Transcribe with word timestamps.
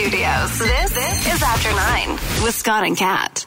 studios. 0.00 0.58
This, 0.58 0.94
this 0.94 1.34
is 1.34 1.42
After 1.42 1.70
Nine 1.72 2.12
with 2.42 2.54
Scott 2.54 2.84
and 2.84 2.96
Kat. 2.96 3.44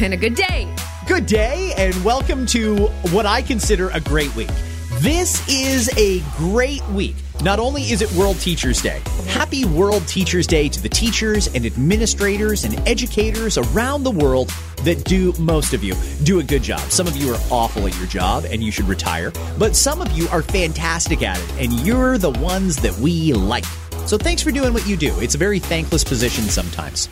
and 0.00 0.12
a 0.12 0.16
good 0.16 0.34
day. 0.34 0.70
Good 1.06 1.24
day, 1.24 1.72
and 1.78 1.94
welcome 2.04 2.44
to 2.48 2.88
what 3.10 3.24
I 3.24 3.40
consider 3.40 3.88
a 3.88 4.00
great 4.00 4.34
week. 4.36 4.50
This 4.98 5.48
is 5.48 5.88
a 5.96 6.20
great 6.36 6.86
week. 6.88 7.16
Not 7.42 7.58
only 7.58 7.84
is 7.84 8.02
it 8.02 8.12
World 8.12 8.38
Teachers 8.38 8.82
Day, 8.82 9.00
happy 9.28 9.64
World 9.64 10.06
Teachers 10.06 10.46
Day 10.46 10.68
to 10.68 10.82
the 10.82 10.90
teachers 10.90 11.46
and 11.54 11.64
administrators 11.64 12.64
and 12.64 12.86
educators 12.86 13.56
around 13.56 14.02
the 14.02 14.10
world 14.10 14.50
that 14.84 15.04
do, 15.04 15.32
most 15.38 15.72
of 15.72 15.82
you, 15.82 15.94
do 16.24 16.38
a 16.38 16.42
good 16.42 16.62
job. 16.62 16.80
Some 16.90 17.06
of 17.06 17.16
you 17.16 17.32
are 17.32 17.40
awful 17.50 17.86
at 17.86 17.96
your 17.96 18.06
job 18.06 18.44
and 18.44 18.62
you 18.62 18.70
should 18.70 18.88
retire, 18.88 19.32
but 19.58 19.74
some 19.74 20.02
of 20.02 20.12
you 20.12 20.28
are 20.28 20.42
fantastic 20.42 21.22
at 21.22 21.38
it 21.38 21.52
and 21.64 21.72
you're 21.80 22.18
the 22.18 22.30
ones 22.30 22.76
that 22.76 22.94
we 22.98 23.32
like. 23.32 23.64
So 24.06 24.16
thanks 24.16 24.40
for 24.40 24.52
doing 24.52 24.72
what 24.72 24.86
you 24.86 24.96
do. 24.96 25.18
It's 25.20 25.34
a 25.34 25.38
very 25.38 25.58
thankless 25.58 26.04
position 26.04 26.44
sometimes. 26.44 27.08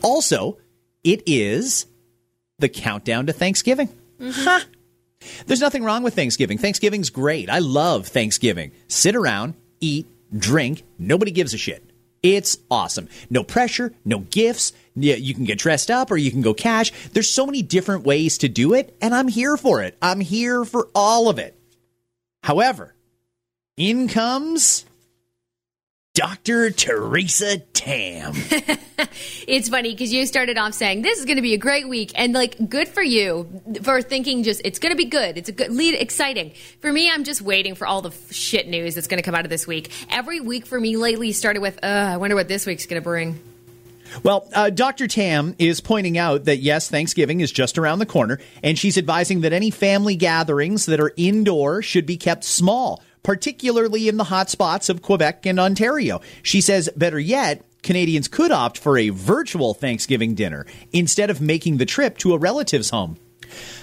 Also, 0.00 0.56
it 1.04 1.22
is 1.26 1.84
the 2.58 2.68
countdown 2.68 3.26
to 3.26 3.34
Thanksgiving. 3.34 3.88
Mm-hmm. 4.18 4.30
Huh. 4.42 4.60
There's 5.46 5.60
nothing 5.60 5.84
wrong 5.84 6.02
with 6.02 6.14
Thanksgiving. 6.14 6.56
Thanksgiving's 6.56 7.10
great. 7.10 7.50
I 7.50 7.58
love 7.58 8.06
Thanksgiving. 8.06 8.72
Sit 8.88 9.14
around, 9.14 9.52
eat, 9.80 10.06
drink. 10.34 10.82
Nobody 10.98 11.30
gives 11.30 11.52
a 11.52 11.58
shit. 11.58 11.84
It's 12.22 12.56
awesome. 12.70 13.08
No 13.28 13.44
pressure, 13.44 13.92
no 14.06 14.20
gifts. 14.20 14.72
Yeah, 14.94 15.16
You 15.16 15.34
can 15.34 15.44
get 15.44 15.58
dressed 15.58 15.90
up 15.90 16.10
or 16.10 16.16
you 16.16 16.30
can 16.30 16.40
go 16.40 16.54
cash. 16.54 16.90
There's 17.12 17.30
so 17.30 17.44
many 17.44 17.60
different 17.60 18.04
ways 18.04 18.38
to 18.38 18.48
do 18.48 18.72
it, 18.72 18.96
and 19.02 19.14
I'm 19.14 19.28
here 19.28 19.58
for 19.58 19.82
it. 19.82 19.96
I'm 20.00 20.20
here 20.20 20.64
for 20.64 20.88
all 20.94 21.28
of 21.28 21.38
it. 21.38 21.54
However, 22.42 22.94
in 23.76 24.08
comes 24.08 24.86
Dr. 26.14 26.70
Theresa 26.70 27.58
Tam. 27.58 28.34
It's 29.48 29.68
funny 29.68 29.92
because 29.92 30.12
you 30.12 30.26
started 30.26 30.58
off 30.58 30.74
saying 30.74 31.02
this 31.02 31.18
is 31.18 31.24
going 31.24 31.36
to 31.36 31.42
be 31.42 31.54
a 31.54 31.58
great 31.58 31.88
week, 31.88 32.12
and 32.14 32.34
like, 32.34 32.68
good 32.68 32.86
for 32.86 33.02
you 33.02 33.48
for 33.82 34.02
thinking 34.02 34.42
just 34.42 34.60
it's 34.64 34.78
going 34.78 34.92
to 34.92 34.96
be 34.96 35.06
good. 35.06 35.38
It's 35.38 35.48
a 35.48 35.52
good 35.52 35.72
lead, 35.72 35.94
exciting. 35.94 36.52
For 36.80 36.92
me, 36.92 37.10
I'm 37.10 37.24
just 37.24 37.40
waiting 37.40 37.74
for 37.74 37.86
all 37.86 38.02
the 38.02 38.10
f- 38.10 38.32
shit 38.32 38.68
news 38.68 38.94
that's 38.94 39.08
going 39.08 39.18
to 39.18 39.24
come 39.24 39.34
out 39.34 39.44
of 39.44 39.50
this 39.50 39.66
week. 39.66 39.90
Every 40.10 40.40
week 40.40 40.66
for 40.66 40.78
me 40.78 40.96
lately 40.96 41.32
started 41.32 41.60
with, 41.60 41.82
uh, 41.82 41.86
I 41.86 42.18
wonder 42.18 42.36
what 42.36 42.46
this 42.46 42.66
week's 42.66 42.86
going 42.86 43.00
to 43.00 43.04
bring. 43.04 43.40
Well, 44.22 44.46
uh, 44.54 44.70
Dr. 44.70 45.06
Tam 45.08 45.54
is 45.58 45.80
pointing 45.80 46.18
out 46.18 46.44
that 46.44 46.58
yes, 46.58 46.88
Thanksgiving 46.90 47.40
is 47.40 47.50
just 47.50 47.78
around 47.78 48.00
the 48.00 48.06
corner, 48.06 48.38
and 48.62 48.78
she's 48.78 48.98
advising 48.98 49.40
that 49.42 49.52
any 49.52 49.70
family 49.70 50.16
gatherings 50.16 50.86
that 50.86 51.00
are 51.00 51.12
indoor 51.16 51.80
should 51.82 52.06
be 52.06 52.16
kept 52.16 52.44
small, 52.44 53.02
particularly 53.22 54.08
in 54.08 54.16
the 54.16 54.24
hot 54.24 54.50
spots 54.50 54.88
of 54.88 55.02
Quebec 55.02 55.46
and 55.46 55.60
Ontario. 55.60 56.20
She 56.42 56.60
says, 56.60 56.88
better 56.96 57.18
yet, 57.18 57.64
Canadians 57.82 58.28
could 58.28 58.50
opt 58.50 58.78
for 58.78 58.98
a 58.98 59.10
virtual 59.10 59.74
Thanksgiving 59.74 60.34
dinner 60.34 60.66
instead 60.92 61.30
of 61.30 61.40
making 61.40 61.78
the 61.78 61.86
trip 61.86 62.18
to 62.18 62.34
a 62.34 62.38
relative's 62.38 62.90
home. 62.90 63.16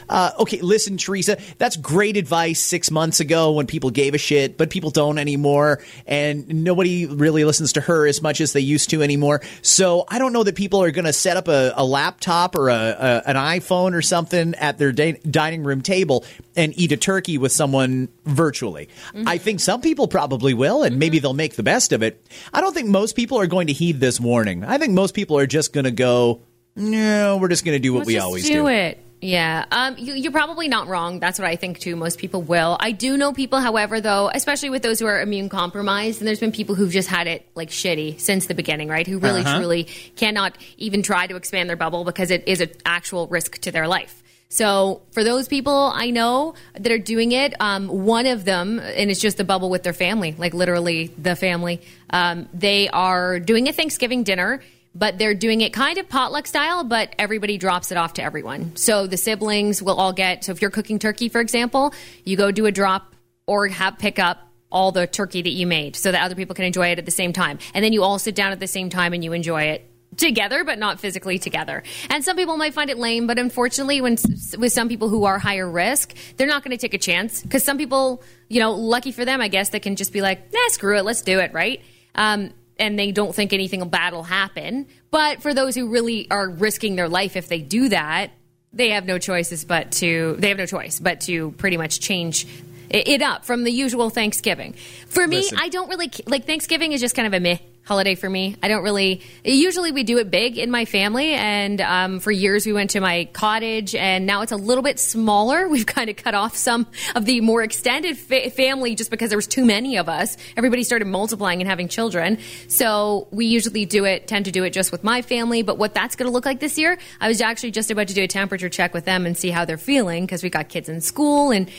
Uh, 0.10 0.32
okay, 0.40 0.62
listen, 0.62 0.98
Theresa, 0.98 1.38
that's 1.58 1.76
great 1.76 2.18
advice 2.18 2.60
six 2.60 2.90
months 2.92 3.20
ago 3.20 3.52
when 3.52 3.68
people 3.68 3.90
gave 3.90 4.14
a 4.14 4.18
shit, 4.18 4.58
but 4.58 4.70
people 4.70 4.90
don't 4.90 5.18
anymore, 5.18 5.82
and 6.06 6.64
nobody 6.64 7.06
really 7.06 7.44
listens 7.44 7.73
to 7.73 7.82
her 7.82 8.08
as 8.08 8.22
much 8.22 8.40
as 8.42 8.54
they 8.54 8.60
used 8.62 8.90
to 8.92 9.02
anymore. 9.02 9.42
So 9.62 10.06
I 10.08 10.20
don't 10.20 10.34
know 10.34 10.44
that 10.44 10.56
people 10.56 10.82
are 10.82 10.92
going 10.92 11.06
to 11.06 11.14
set 11.14 11.38
up 11.38 11.48
a, 11.48 11.73
a 11.76 11.84
laptop 11.84 12.56
or 12.56 12.70
a, 12.70 12.73
a, 12.73 13.30
an 13.30 13.36
iPhone 13.36 13.94
or 13.94 14.02
something 14.02 14.56
at 14.56 14.78
their 14.78 14.92
da- 14.92 15.20
dining 15.30 15.64
room 15.64 15.82
table 15.82 16.23
and 16.56 16.78
eat 16.78 16.92
a 16.92 16.98
turkey 16.98 17.38
with 17.38 17.52
someone 17.52 18.08
virtually. 18.26 18.90
I 19.26 19.38
think 19.38 19.60
some 19.60 19.82
people 19.82 20.08
probably 20.08 20.54
will, 20.54 20.84
and 20.84 20.98
maybe 21.00 21.20
they'll 21.20 21.34
make 21.34 21.56
the 21.56 21.64
best 21.64 21.92
of 21.92 22.02
it. 22.02 22.26
I 22.54 22.62
don't 22.62 22.73
think 22.73 22.90
most 22.90 23.16
people 23.16 23.40
are 23.40 23.48
going 23.48 23.68
to 23.68 23.73
heed 23.73 24.00
this 24.00 24.20
warning. 24.20 24.64
I 24.64 24.78
think 24.78 24.94
most 24.94 25.14
people 25.14 25.38
are 25.38 25.48
just 25.48 25.73
going 25.73 25.84
to 25.84 25.92
go, 25.92 26.42
no, 26.76 27.38
we're 27.38 27.48
just 27.50 27.66
going 27.66 27.76
to 27.76 27.80
do 27.80 27.94
what 27.94 28.00
Let's 28.00 28.08
we 28.08 28.20
always 28.20 28.48
do, 28.48 28.54
do. 28.54 28.68
it. 28.68 29.00
Yeah, 29.20 29.66
um, 29.72 29.95
you, 29.98 30.14
you're 30.14 30.32
probably 30.32 30.67
not 30.67 30.88
wrong. 30.88 31.20
That's 31.20 31.39
what 31.39 31.48
I 31.48 31.55
think 31.55 31.80
too. 31.80 31.95
Most 31.95 32.20
people 32.20 32.44
will. 32.44 32.78
I 32.80 32.92
do 32.92 33.17
know 33.17 33.33
people, 33.33 33.60
however, 33.60 34.00
though, 34.00 34.30
especially 34.32 34.70
with 34.70 34.83
those 34.83 35.00
who 35.00 35.08
are 35.08 35.20
immune 35.20 35.50
compromised, 35.50 36.20
and 36.22 36.28
there's 36.28 36.39
been 36.39 36.52
people 36.52 36.76
who've 36.76 36.92
just 36.92 37.10
had 37.10 37.26
it 37.26 37.44
like 37.55 37.70
shitty 37.70 38.20
since 38.20 38.45
the 38.45 38.54
beginning, 38.54 38.89
right? 38.89 39.08
Who 39.08 39.17
really 39.17 39.42
Uh-huh. 39.42 39.58
truly 39.58 39.86
cannot 40.17 40.55
even 40.78 41.02
try 41.02 41.26
to 41.26 41.36
expand 41.36 41.67
their 41.67 41.76
bubble 41.76 42.04
because 42.04 42.30
it 42.30 42.44
is 42.48 42.61
an 42.61 42.70
actual 42.86 43.26
risk 43.28 43.58
to 43.61 43.72
their 43.72 43.88
life. 43.88 44.22
So 44.50 45.02
for 45.11 45.23
those 45.26 45.48
people 45.48 45.92
I 45.94 46.11
know 46.11 46.54
that 46.80 46.92
are 46.92 46.99
doing 46.99 47.32
it, 47.34 47.54
um, 47.60 47.88
one 47.88 48.28
of 48.28 48.45
them, 48.45 48.80
and 48.80 49.10
it's 49.11 49.20
just 49.20 49.38
the 49.38 49.44
bubble 49.44 49.70
with 49.70 49.82
their 49.84 49.94
family, 49.94 50.36
like 50.38 50.54
literally 50.54 51.08
the 51.17 51.36
family. 51.36 51.82
Um, 52.11 52.48
they 52.54 52.88
are 52.89 53.39
doing 53.39 53.67
a 53.67 53.73
Thanksgiving 53.73 54.23
dinner, 54.23 54.61
but 54.95 55.17
they're 55.17 55.36
doing 55.36 55.61
it 55.61 55.73
kind 55.73 55.98
of 55.98 56.09
potluck 56.09 56.48
style, 56.48 56.83
but 56.83 57.14
everybody 57.20 57.58
drops 57.58 57.92
it 57.92 57.98
off 57.98 58.14
to 58.14 58.23
everyone. 58.23 58.75
So 58.75 59.08
the 59.08 59.17
siblings 59.17 59.81
will 59.81 59.99
all 59.99 60.14
get. 60.14 60.43
So 60.43 60.52
if 60.52 60.61
you're 60.61 60.71
cooking 60.71 60.99
turkey, 60.99 61.30
for 61.30 61.42
example, 61.42 61.93
you 62.23 62.36
go 62.37 62.52
do 62.52 62.65
a 62.65 62.71
drop 62.71 63.15
or 63.45 63.67
have 63.67 63.98
pick 63.98 64.20
up 64.20 64.39
all 64.71 64.92
the 64.92 65.08
turkey 65.08 65.42
that 65.42 65.52
you 65.52 65.65
made, 65.65 65.95
so 65.95 66.11
that 66.11 66.21
other 66.21 66.36
people 66.36 66.53
can 66.53 66.65
enjoy 66.65 66.87
it 66.87 66.99
at 66.99 67.05
the 67.05 67.11
same 67.11 67.31
time, 67.31 67.58
and 67.73 67.86
then 67.86 67.93
you 67.93 68.03
all 68.03 68.20
sit 68.20 68.36
down 68.36 68.52
at 68.52 68.59
the 68.59 68.67
same 68.67 68.89
time 68.89 69.14
and 69.14 69.23
you 69.23 69.31
enjoy 69.31 69.64
it 69.64 69.89
together 70.15 70.64
but 70.64 70.80
not 70.80 70.99
physically 70.99 71.37
together 71.37 71.83
and 72.09 72.23
some 72.23 72.36
people 72.36 72.58
might 72.58 72.73
find 72.73 72.89
it 72.89 72.98
lame 72.98 73.27
but 73.27 73.37
unfortunately 73.37 74.02
when 74.02 74.17
with 74.58 74.73
some 74.73 74.89
people 74.89 75.09
who 75.09 75.25
are 75.25 75.37
higher 75.37 75.69
risk 75.69 76.15
they're 76.37 76.48
not 76.48 76.64
going 76.64 76.75
to 76.75 76.77
take 76.77 76.93
a 76.93 76.98
chance 76.98 77.42
because 77.42 77.64
some 77.64 77.77
people 77.77 78.23
you 78.48 78.59
know 78.59 78.71
lucky 78.71 79.11
for 79.11 79.25
them 79.25 79.42
i 79.42 79.48
guess 79.48 79.69
they 79.69 79.80
can 79.80 79.95
just 79.95 80.11
be 80.14 80.21
like 80.21 80.52
nah 80.52 80.67
screw 80.69 80.98
it 80.98 81.04
let's 81.04 81.21
do 81.21 81.39
it 81.39 81.54
right 81.54 81.81
um, 82.15 82.52
and 82.80 82.98
they 82.98 83.11
don't 83.11 83.33
think 83.33 83.54
anything 83.54 83.88
bad 83.89 84.14
will 84.14 84.23
happen. 84.23 84.88
But 85.11 85.42
for 85.42 85.54
those 85.54 85.76
who 85.76 85.89
really 85.89 86.30
are 86.30 86.49
risking 86.49 86.95
their 86.95 87.10
life 87.10 87.36
if 87.36 87.48
they 87.48 87.60
do 87.60 87.89
that 87.89 88.32
they 88.73 88.89
have 88.89 89.05
no 89.05 89.17
choices 89.17 89.65
but 89.65 89.92
to 89.92 90.36
they 90.39 90.49
have 90.49 90.58
no 90.58 90.65
choice 90.65 90.99
but 90.99 91.21
to 91.21 91.52
pretty 91.52 91.77
much 91.77 91.99
change 91.99 92.45
it 92.89 93.21
up 93.21 93.45
from 93.45 93.64
the 93.64 93.71
usual 93.71 94.09
Thanksgiving. 94.09 94.73
For 95.08 95.27
me, 95.27 95.37
Listen. 95.37 95.58
I 95.59 95.70
don't 95.70 95.89
really 95.89 96.11
like 96.25 96.45
Thanksgiving 96.45 96.92
is 96.92 97.02
just 97.02 97.15
kind 97.15 97.27
of 97.27 97.33
a 97.33 97.39
meh 97.39 97.58
holiday 97.87 98.15
for 98.15 98.30
me. 98.30 98.58
I 98.61 98.67
don't 98.67 98.83
really. 98.83 99.21
Usually, 99.45 99.92
we 99.92 100.03
do 100.03 100.17
it 100.17 100.30
big 100.30 100.58
in 100.58 100.70
my 100.70 100.86
family, 100.86 101.33
and 101.33 101.80
um, 101.80 102.20
for 102.20 102.31
years 102.31 102.65
we 102.65 102.73
went 102.73 102.92
to 102.92 102.99
my 102.99 103.30
cottage, 103.31 103.95
and 103.95 104.25
now 104.25 104.42
it's 104.42 104.52
a 104.52 104.58
little 104.58 104.83
bit 104.83 104.99
smaller. 104.99 105.67
We've 105.77 105.86
kind 105.86 106.09
of 106.09 106.17
cut 106.17 106.36
off 106.36 106.55
some 106.55 106.86
of 107.15 107.25
the 107.25 107.42
more 107.42 107.64
extended 107.64 108.17
fa- 108.17 108.49
family 108.49 108.95
just 108.95 109.09
because 109.09 109.30
there 109.30 109.37
was 109.37 109.48
too 109.48 109.65
many 109.65 109.98
of 109.98 110.09
us. 110.09 110.37
Everybody 110.58 110.83
started 110.83 111.05
multiplying 111.05 111.61
and 111.61 111.69
having 111.69 111.87
children, 111.87 112.39
so 112.67 113.27
we 113.31 113.45
usually 113.45 113.86
do 113.86 114.05
it. 114.05 114.27
Tend 114.27 114.45
to 114.45 114.52
do 114.52 114.64
it 114.64 114.71
just 114.71 114.92
with 114.92 115.04
my 115.04 115.21
family. 115.21 115.61
But 115.61 115.77
what 115.77 115.93
that's 115.93 116.15
going 116.15 116.27
to 116.27 116.33
look 116.33 116.45
like 116.45 116.59
this 116.59 116.77
year, 116.77 116.98
I 117.21 117.30
was 117.30 117.42
actually 117.42 117.71
just 117.71 117.89
about 117.89 118.09
to 118.09 118.14
do 118.14 118.23
a 118.23 118.27
temperature 118.27 118.69
check 118.69 118.93
with 118.93 119.05
them 119.05 119.25
and 119.25 119.37
see 119.37 119.49
how 119.49 119.64
they're 119.65 119.77
feeling 119.77 120.25
because 120.25 120.43
we 120.43 120.49
got 120.49 120.69
kids 120.69 120.89
in 120.89 121.02
school 121.02 121.52
and. 121.52 121.71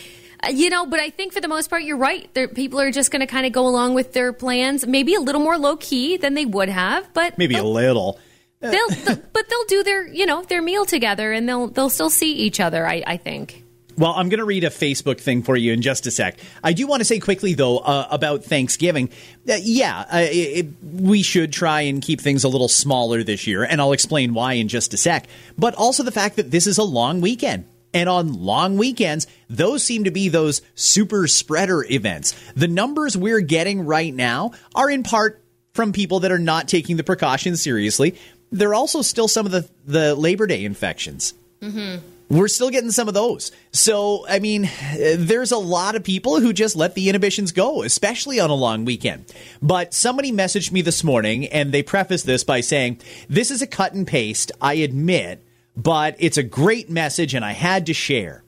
Uh, 0.44 0.49
You 0.50 0.71
know, 0.71 0.87
but 0.87 1.00
I 1.00 1.10
think 1.10 1.32
for 1.32 1.41
the 1.41 1.49
most 1.49 1.69
part, 1.71 1.82
you're 1.82 1.97
right. 1.97 2.32
There, 2.34 2.49
people 2.49 2.81
are 2.81 2.91
just 2.91 3.10
going 3.10 3.21
to 3.21 3.26
kind 3.26 3.47
of 3.47 3.53
go 3.53 3.66
along 3.66 3.94
with 3.94 4.12
their 4.12 4.32
plans, 4.32 4.87
maybe 4.87 5.15
a 5.15 5.21
little 5.21 5.41
more 5.41 5.59
low 5.59 5.76
key 5.76 6.16
than 6.16 6.34
they 6.34 6.44
would 6.47 6.69
have, 6.69 7.12
but 7.15 7.37
Maybe 7.38 7.56
a 7.56 7.62
little. 7.65 8.19
they'll, 8.60 8.71
they'll 8.88 9.16
but 9.32 9.49
they'll 9.49 9.65
do 9.69 9.82
their, 9.82 10.06
you 10.09 10.26
know, 10.26 10.43
their 10.43 10.62
meal 10.62 10.84
together, 10.84 11.32
and 11.32 11.49
they'll 11.49 11.69
they'll 11.69 11.91
still 11.91 12.10
see 12.10 12.32
each 12.34 12.60
other. 12.60 12.87
I, 12.87 13.03
I 13.06 13.16
think. 13.16 13.65
Well, 13.97 14.12
I'm 14.15 14.28
going 14.28 14.38
to 14.38 14.44
read 14.44 14.62
a 14.62 14.71
Facebook 14.71 15.19
thing 15.21 15.43
for 15.43 15.56
you 15.56 15.72
in 15.72 15.82
just 15.82 16.06
a 16.06 16.12
sec. 16.12 16.38
I 16.62 16.72
do 16.72 16.87
want 16.87 17.00
to 17.00 17.05
say 17.05 17.19
quickly, 17.19 17.55
though, 17.55 17.78
uh, 17.78 18.06
about 18.12 18.44
Thanksgiving. 18.44 19.09
Uh, 19.49 19.55
yeah, 19.60 20.05
uh, 20.12 20.19
it, 20.19 20.66
it- 20.66 20.66
we 20.84 21.22
should 21.22 21.53
try 21.53 21.81
and 21.81 22.00
keep 22.00 22.20
things 22.20 22.44
a 22.44 22.49
little 22.49 22.69
smaller 22.69 23.25
this 23.25 23.49
year, 23.49 23.65
and 23.65 23.81
I'll 23.81 23.91
explain 23.93 24.34
why 24.34 24.53
in 24.53 24.69
just 24.69 24.94
a 24.94 24.97
sec. 24.97 25.26
But 25.59 25.75
also 25.75 26.05
the 26.05 26.12
fact 26.12 26.37
that 26.37 26.53
this 26.53 26.69
is 26.69 26.78
a 26.78 26.84
long 26.84 27.20
weekend. 27.20 27.65
And 27.94 28.09
on 28.09 28.34
long 28.34 28.76
weekends, 28.76 29.26
those 29.49 29.82
seem 29.82 30.04
to 30.04 30.10
be 30.10 30.28
those 30.28 30.62
super 30.75 31.26
spreader 31.26 31.84
events. 31.84 32.34
The 32.54 32.69
numbers 32.69 33.16
we're 33.16 33.41
getting 33.41 33.87
right 33.87 34.15
now 34.15 34.53
are 34.75 34.91
in 34.91 35.03
part 35.03 35.43
from 35.72 35.93
people 35.93 36.20
that 36.20 36.32
are 36.32 36.38
not 36.38 36.69
taking 36.69 36.96
the 36.96 37.05
precautions 37.05 37.62
seriously. 37.62 38.17
They're 38.50 38.75
also 38.75 39.02
still 39.02 39.29
some 39.29 39.46
of 39.46 39.52
the, 39.52 39.69
the 39.87 40.14
Labor 40.14 40.46
Day 40.46 40.64
infections 40.64 41.35
mm-hmm. 41.61 42.05
we're 42.29 42.49
still 42.49 42.70
getting 42.70 42.90
some 42.90 43.08
of 43.08 43.14
those. 43.14 43.52
So, 43.73 44.26
I 44.29 44.38
mean, 44.38 44.69
there's 44.96 45.52
a 45.52 45.58
lot 45.58 45.96
of 45.96 46.05
people 46.05 46.40
who 46.40 46.52
just 46.52 46.76
let 46.76 46.94
the 46.94 47.08
inhibitions 47.08 47.52
go, 47.52 47.82
especially 47.82 48.40
on 48.40 48.50
a 48.50 48.55
long 48.55 48.85
weekend. 48.85 49.32
But 49.62 49.94
somebody 49.94 50.32
messaged 50.32 50.73
me 50.73 50.82
this 50.82 51.05
morning 51.05 51.46
and 51.46 51.73
they 51.73 51.82
preface 51.82 52.23
this 52.23 52.44
by 52.44 52.61
saying, 52.61 53.00
This 53.29 53.50
is 53.50 53.62
a 53.62 53.67
cut 53.67 53.94
and 53.94 54.06
paste, 54.06 54.52
I 54.61 54.75
admit, 54.75 55.44
but 55.78 56.16
it's 56.19 56.36
a 56.36 56.42
great 56.42 56.90
message 56.90 57.34
and 57.34 57.44
I 57.44 57.52
had 57.52 57.86
to 57.86 57.94
share. 57.94 58.42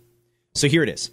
So 0.55 0.67
here 0.67 0.83
it 0.83 0.89
is. 0.89 1.13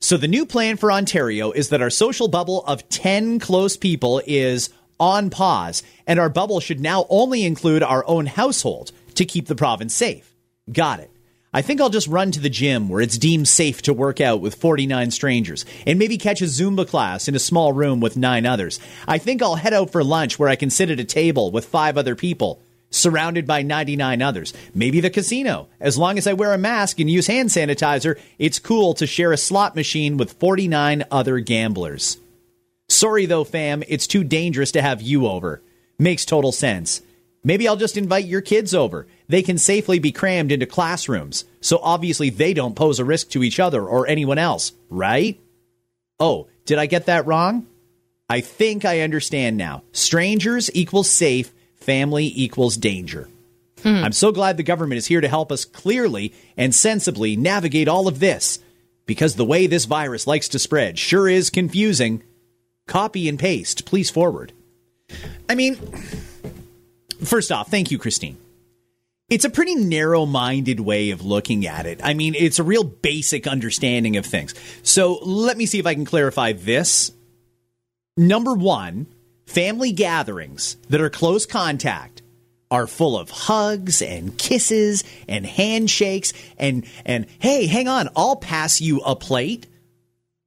So 0.00 0.16
the 0.16 0.28
new 0.28 0.46
plan 0.46 0.76
for 0.76 0.92
Ontario 0.92 1.50
is 1.50 1.70
that 1.70 1.82
our 1.82 1.90
social 1.90 2.28
bubble 2.28 2.62
of 2.64 2.88
10 2.88 3.40
close 3.40 3.76
people 3.76 4.22
is 4.26 4.70
on 5.00 5.28
pause, 5.28 5.82
and 6.06 6.18
our 6.18 6.28
bubble 6.28 6.60
should 6.60 6.80
now 6.80 7.04
only 7.10 7.44
include 7.44 7.82
our 7.82 8.06
own 8.06 8.26
household 8.26 8.92
to 9.16 9.24
keep 9.24 9.46
the 9.46 9.56
province 9.56 9.92
safe. 9.92 10.34
Got 10.72 11.00
it. 11.00 11.10
I 11.52 11.62
think 11.62 11.80
I'll 11.80 11.90
just 11.90 12.06
run 12.06 12.30
to 12.32 12.40
the 12.40 12.48
gym 12.48 12.88
where 12.88 13.00
it's 13.00 13.18
deemed 13.18 13.48
safe 13.48 13.82
to 13.82 13.92
work 13.92 14.20
out 14.20 14.40
with 14.40 14.54
49 14.54 15.10
strangers 15.10 15.64
and 15.86 15.98
maybe 15.98 16.16
catch 16.16 16.42
a 16.42 16.44
Zumba 16.44 16.86
class 16.86 17.28
in 17.28 17.34
a 17.34 17.40
small 17.40 17.72
room 17.72 17.98
with 17.98 18.16
nine 18.16 18.46
others. 18.46 18.78
I 19.08 19.18
think 19.18 19.42
I'll 19.42 19.56
head 19.56 19.74
out 19.74 19.90
for 19.90 20.04
lunch 20.04 20.38
where 20.38 20.48
I 20.48 20.56
can 20.56 20.70
sit 20.70 20.90
at 20.90 21.00
a 21.00 21.04
table 21.04 21.50
with 21.50 21.66
five 21.66 21.98
other 21.98 22.14
people 22.14 22.60
surrounded 22.90 23.46
by 23.46 23.62
99 23.62 24.22
others. 24.22 24.52
Maybe 24.74 25.00
the 25.00 25.10
casino. 25.10 25.68
As 25.80 25.98
long 25.98 26.18
as 26.18 26.26
I 26.26 26.32
wear 26.32 26.52
a 26.52 26.58
mask 26.58 27.00
and 27.00 27.10
use 27.10 27.26
hand 27.26 27.50
sanitizer, 27.50 28.18
it's 28.38 28.58
cool 28.58 28.94
to 28.94 29.06
share 29.06 29.32
a 29.32 29.36
slot 29.36 29.76
machine 29.76 30.16
with 30.16 30.34
49 30.34 31.04
other 31.10 31.40
gamblers. 31.40 32.18
Sorry 32.88 33.26
though, 33.26 33.44
fam, 33.44 33.82
it's 33.88 34.06
too 34.06 34.24
dangerous 34.24 34.72
to 34.72 34.82
have 34.82 35.02
you 35.02 35.26
over. 35.26 35.62
Makes 35.98 36.24
total 36.24 36.52
sense. 36.52 37.02
Maybe 37.42 37.68
I'll 37.68 37.76
just 37.76 37.96
invite 37.96 38.24
your 38.24 38.40
kids 38.40 38.74
over. 38.74 39.06
They 39.28 39.42
can 39.42 39.58
safely 39.58 39.98
be 39.98 40.12
crammed 40.12 40.52
into 40.52 40.66
classrooms, 40.66 41.44
so 41.60 41.78
obviously 41.82 42.30
they 42.30 42.54
don't 42.54 42.74
pose 42.76 42.98
a 42.98 43.04
risk 43.04 43.30
to 43.30 43.42
each 43.42 43.60
other 43.60 43.84
or 43.84 44.06
anyone 44.06 44.38
else, 44.38 44.72
right? 44.90 45.38
Oh, 46.18 46.48
did 46.64 46.78
I 46.78 46.86
get 46.86 47.06
that 47.06 47.26
wrong? 47.26 47.66
I 48.28 48.40
think 48.40 48.84
I 48.84 49.00
understand 49.00 49.56
now. 49.56 49.84
Strangers 49.92 50.70
equals 50.74 51.08
safe, 51.08 51.52
family 51.86 52.30
equals 52.34 52.76
danger. 52.76 53.28
Hmm. 53.82 54.02
I'm 54.04 54.12
so 54.12 54.32
glad 54.32 54.56
the 54.56 54.62
government 54.62 54.98
is 54.98 55.06
here 55.06 55.20
to 55.20 55.28
help 55.28 55.52
us 55.52 55.64
clearly 55.64 56.34
and 56.56 56.74
sensibly 56.74 57.36
navigate 57.36 57.88
all 57.88 58.08
of 58.08 58.18
this, 58.18 58.58
because 59.06 59.36
the 59.36 59.44
way 59.44 59.66
this 59.66 59.84
virus 59.84 60.26
likes 60.26 60.48
to 60.48 60.58
spread 60.58 60.98
sure 60.98 61.28
is 61.28 61.48
confusing. 61.48 62.22
Copy 62.88 63.28
and 63.28 63.38
paste, 63.38 63.86
please 63.86 64.10
forward. 64.10 64.52
I 65.48 65.54
mean, 65.54 65.76
first 67.24 67.52
off, 67.52 67.70
thank 67.70 67.90
you, 67.90 67.98
Christine. 67.98 68.36
It's 69.28 69.44
a 69.44 69.50
pretty 69.50 69.74
narrow 69.74 70.24
minded 70.24 70.78
way 70.78 71.10
of 71.10 71.24
looking 71.24 71.66
at 71.66 71.86
it. 71.86 72.00
I 72.02 72.14
mean, 72.14 72.34
it's 72.36 72.60
a 72.60 72.64
real 72.64 72.84
basic 72.84 73.46
understanding 73.46 74.16
of 74.16 74.26
things. 74.26 74.54
So 74.82 75.18
let 75.22 75.56
me 75.56 75.66
see 75.66 75.80
if 75.80 75.86
I 75.86 75.94
can 75.94 76.04
clarify 76.04 76.52
this. 76.52 77.10
Number 78.16 78.54
one, 78.54 79.06
family 79.46 79.92
gatherings 79.92 80.76
that 80.88 81.00
are 81.00 81.10
close 81.10 81.46
contact 81.46 82.22
are 82.70 82.86
full 82.86 83.16
of 83.16 83.30
hugs 83.30 84.02
and 84.02 84.36
kisses 84.36 85.04
and 85.28 85.46
handshakes 85.46 86.32
and 86.58 86.84
and 87.04 87.26
hey, 87.38 87.66
hang 87.66 87.88
on, 87.88 88.08
I'll 88.16 88.36
pass 88.36 88.80
you 88.80 89.00
a 89.00 89.16
plate. 89.16 89.66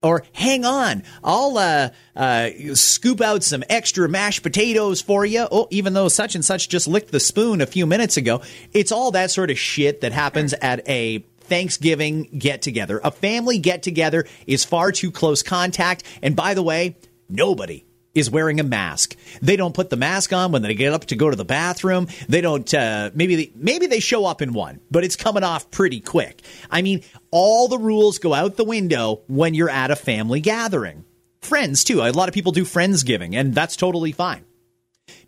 Or 0.01 0.23
hang 0.31 0.63
on, 0.63 1.03
I'll 1.21 1.57
uh, 1.57 1.89
uh, 2.15 2.51
scoop 2.73 3.19
out 3.19 3.43
some 3.43 3.65
extra 3.69 4.07
mashed 4.07 4.43
potatoes 4.43 5.01
for 5.01 5.25
you. 5.25 5.45
Oh, 5.51 5.67
even 5.71 5.91
though 5.91 6.07
such 6.07 6.35
and 6.35 6.45
such 6.45 6.69
just 6.69 6.87
licked 6.87 7.11
the 7.11 7.19
spoon 7.19 7.59
a 7.59 7.65
few 7.65 7.85
minutes 7.85 8.15
ago, 8.15 8.41
it's 8.71 8.93
all 8.93 9.11
that 9.11 9.29
sort 9.29 9.51
of 9.51 9.59
shit 9.59 9.99
that 9.99 10.13
happens 10.13 10.53
at 10.53 10.87
a 10.87 11.19
Thanksgiving 11.41 12.29
get 12.37 12.61
together. 12.61 13.01
A 13.03 13.11
family 13.11 13.57
get 13.57 13.83
together 13.83 14.25
is 14.47 14.63
far 14.63 14.93
too 14.93 15.11
close 15.11 15.43
contact. 15.43 16.03
And 16.21 16.33
by 16.33 16.53
the 16.53 16.63
way, 16.63 16.95
nobody 17.27 17.83
is 18.15 18.29
wearing 18.29 18.59
a 18.59 18.63
mask. 18.63 19.15
They 19.41 19.55
don't 19.55 19.73
put 19.73 19.89
the 19.89 19.95
mask 19.95 20.33
on 20.33 20.51
when 20.51 20.61
they 20.61 20.73
get 20.73 20.93
up 20.93 21.05
to 21.05 21.15
go 21.15 21.29
to 21.29 21.35
the 21.35 21.45
bathroom. 21.45 22.07
They 22.27 22.41
don't. 22.41 22.71
Uh, 22.73 23.11
maybe 23.13 23.35
they, 23.35 23.51
maybe 23.55 23.85
they 23.87 23.99
show 23.99 24.25
up 24.25 24.41
in 24.41 24.53
one, 24.53 24.79
but 24.91 25.03
it's 25.03 25.15
coming 25.15 25.43
off 25.43 25.69
pretty 25.71 25.99
quick. 25.99 26.41
I 26.71 26.81
mean, 26.81 27.03
all 27.31 27.67
the 27.67 27.77
rules 27.77 28.17
go 28.19 28.33
out 28.33 28.55
the 28.57 28.63
window 28.63 29.21
when 29.27 29.53
you're 29.53 29.69
at 29.69 29.91
a 29.91 29.95
family 29.95 30.41
gathering. 30.41 31.05
Friends 31.41 31.83
too. 31.83 32.01
A 32.01 32.11
lot 32.11 32.27
of 32.27 32.33
people 32.33 32.51
do 32.51 32.63
friendsgiving, 32.63 33.35
and 33.35 33.53
that's 33.55 33.75
totally 33.75 34.11
fine. 34.11 34.43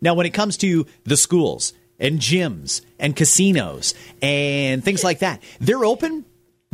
Now, 0.00 0.14
when 0.14 0.26
it 0.26 0.30
comes 0.34 0.56
to 0.58 0.86
the 1.04 1.16
schools 1.16 1.72
and 1.98 2.18
gyms 2.18 2.82
and 2.98 3.14
casinos 3.14 3.94
and 4.20 4.84
things 4.84 5.04
like 5.04 5.20
that, 5.20 5.42
they're 5.60 5.84
open 5.84 6.24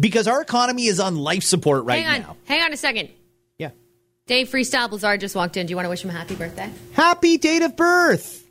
because 0.01 0.27
our 0.27 0.41
economy 0.41 0.87
is 0.87 0.99
on 1.01 1.17
life 1.17 1.43
support 1.43 1.85
right 1.85 2.03
Hang 2.03 2.23
on. 2.23 2.29
now. 2.29 2.37
Hang 2.47 2.63
on 2.63 2.73
a 2.73 2.77
second. 2.77 3.11
Yeah. 4.29 4.37
Dave 4.37 4.49
Freestyle 4.49 4.89
Blizzard 4.91 5.21
just 5.21 5.35
walked 5.35 5.57
in. 5.57 5.67
Do 5.67 5.71
you 5.71 5.77
want 5.77 5.87
to 5.87 5.91
wish 5.91 6.05
him 6.05 6.11
a 6.11 6.15
happy 6.15 6.35
birthday? 6.35 6.71
Happy 6.93 7.39
date 7.39 7.63
of 7.63 7.77
birth. 7.77 8.47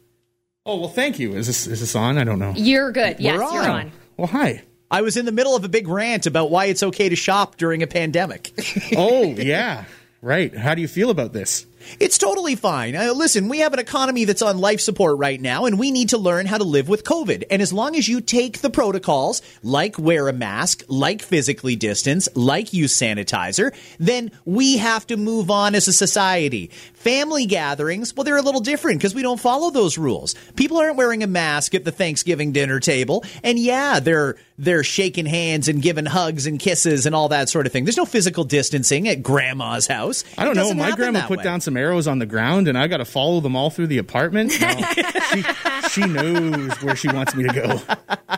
Oh 0.66 0.80
well, 0.80 0.90
thank 0.90 1.20
you. 1.20 1.34
Is 1.36 1.48
this 1.48 1.66
is 1.68 1.80
this 1.80 1.96
on? 1.96 2.18
I 2.18 2.24
don't 2.24 2.40
know. 2.40 2.54
You're 2.56 2.92
good. 2.92 3.20
Yes, 3.20 3.38
We're 3.40 3.54
you're 3.54 3.64
on. 3.64 3.70
on. 3.70 3.92
Well, 4.18 4.28
hi. 4.28 4.64
I 4.90 5.02
was 5.02 5.18
in 5.18 5.26
the 5.26 5.32
middle 5.32 5.56
of 5.56 5.64
a 5.64 5.70
big 5.70 5.88
rant 5.88 6.26
about 6.28 6.50
why 6.50 6.66
it's 6.66 6.82
okay 6.82 7.10
to 7.10 7.16
shop 7.16 7.58
during 7.58 7.84
a 7.84 7.88
pandemic. 7.88 8.52
Oh 8.96 9.24
yeah, 9.38 9.86
right. 10.22 10.56
How 10.56 10.76
do 10.76 10.82
you 10.82 10.88
feel 10.88 11.10
about 11.10 11.34
this? 11.34 11.66
It's 12.00 12.18
totally 12.18 12.56
fine. 12.56 12.96
Uh, 12.96 13.14
listen, 13.14 13.50
we 13.50 13.60
have 13.60 13.74
an 13.74 13.80
economy 13.80 14.26
that's 14.26 14.42
on 14.42 14.58
life 14.58 14.82
support 14.82 15.18
right 15.18 15.40
now, 15.40 15.66
and 15.66 15.80
we 15.80 15.92
need 15.92 16.10
to 16.10 16.18
learn 16.18 16.46
how 16.46 16.58
to 16.58 16.64
live 16.64 16.90
with 16.90 17.04
COVID. 17.04 17.44
And 17.50 17.62
as 17.62 17.74
long 17.74 17.96
as 17.96 18.08
you 18.08 18.22
take 18.22 18.60
the 18.60 18.70
protocols, 18.70 19.42
like 19.64 19.98
wear 19.98 20.28
a 20.28 20.34
mask, 20.34 20.84
like 20.88 21.22
physically 21.22 21.76
distance, 21.76 22.28
like 22.36 22.74
use 22.74 22.98
sanitizer, 22.98 23.74
then 24.00 24.32
we 24.46 24.78
have 24.78 25.08
to 25.08 25.18
move 25.18 25.50
on 25.50 25.76
as 25.76 25.88
a 25.88 25.94
society. 25.94 26.72
Family 27.08 27.46
gatherings, 27.46 28.14
well, 28.14 28.26
they're 28.26 28.36
a 28.36 28.42
little 28.42 28.60
different 28.60 29.00
because 29.00 29.16
we 29.16 29.22
don't 29.22 29.40
follow 29.40 29.70
those 29.70 29.98
rules. 29.98 30.36
People 30.58 30.76
aren't 30.76 30.98
wearing 30.98 31.24
a 31.24 31.28
mask 31.28 31.74
at 31.74 31.86
the 31.86 31.92
Thanksgiving 31.94 32.52
dinner 32.52 32.82
table, 32.82 33.24
and 33.44 33.58
yeah, 33.58 34.02
they're 34.02 34.36
they're 34.58 34.84
shaking 34.84 35.26
hands 35.26 35.70
and 35.70 35.82
giving 35.82 36.06
hugs 36.06 36.48
and 36.48 36.60
kisses 36.60 37.06
and 37.06 37.16
all 37.16 37.30
that 37.30 37.48
sort 37.48 37.66
of 37.66 37.72
thing. 37.72 37.86
There's 37.86 37.96
no 37.96 38.04
physical 38.04 38.44
distancing 38.44 39.08
at 39.08 39.24
grandma's 39.24 39.88
house. 39.88 40.26
I 40.38 40.44
don't 40.44 40.58
know. 40.58 40.74
My 40.74 40.94
grandma 40.98 41.26
put 41.28 41.38
way. 41.38 41.44
down 41.46 41.62
some 41.62 41.78
arrows 41.78 42.10
on 42.10 42.20
the 42.20 42.26
ground, 42.26 42.68
and 42.68 42.78
I 42.78 42.88
got 42.88 42.98
to 42.98 43.06
follow 43.06 43.40
them 43.40 43.56
all 43.56 43.70
through 43.70 43.88
the 43.88 44.00
apartment. 44.00 44.52
No, 44.60 44.68
she, 45.32 45.44
she 45.90 46.02
knows 46.02 46.76
where 46.82 46.98
she 46.98 47.08
wants 47.08 47.34
me 47.36 47.48
to 47.48 47.54
go. 47.54 47.82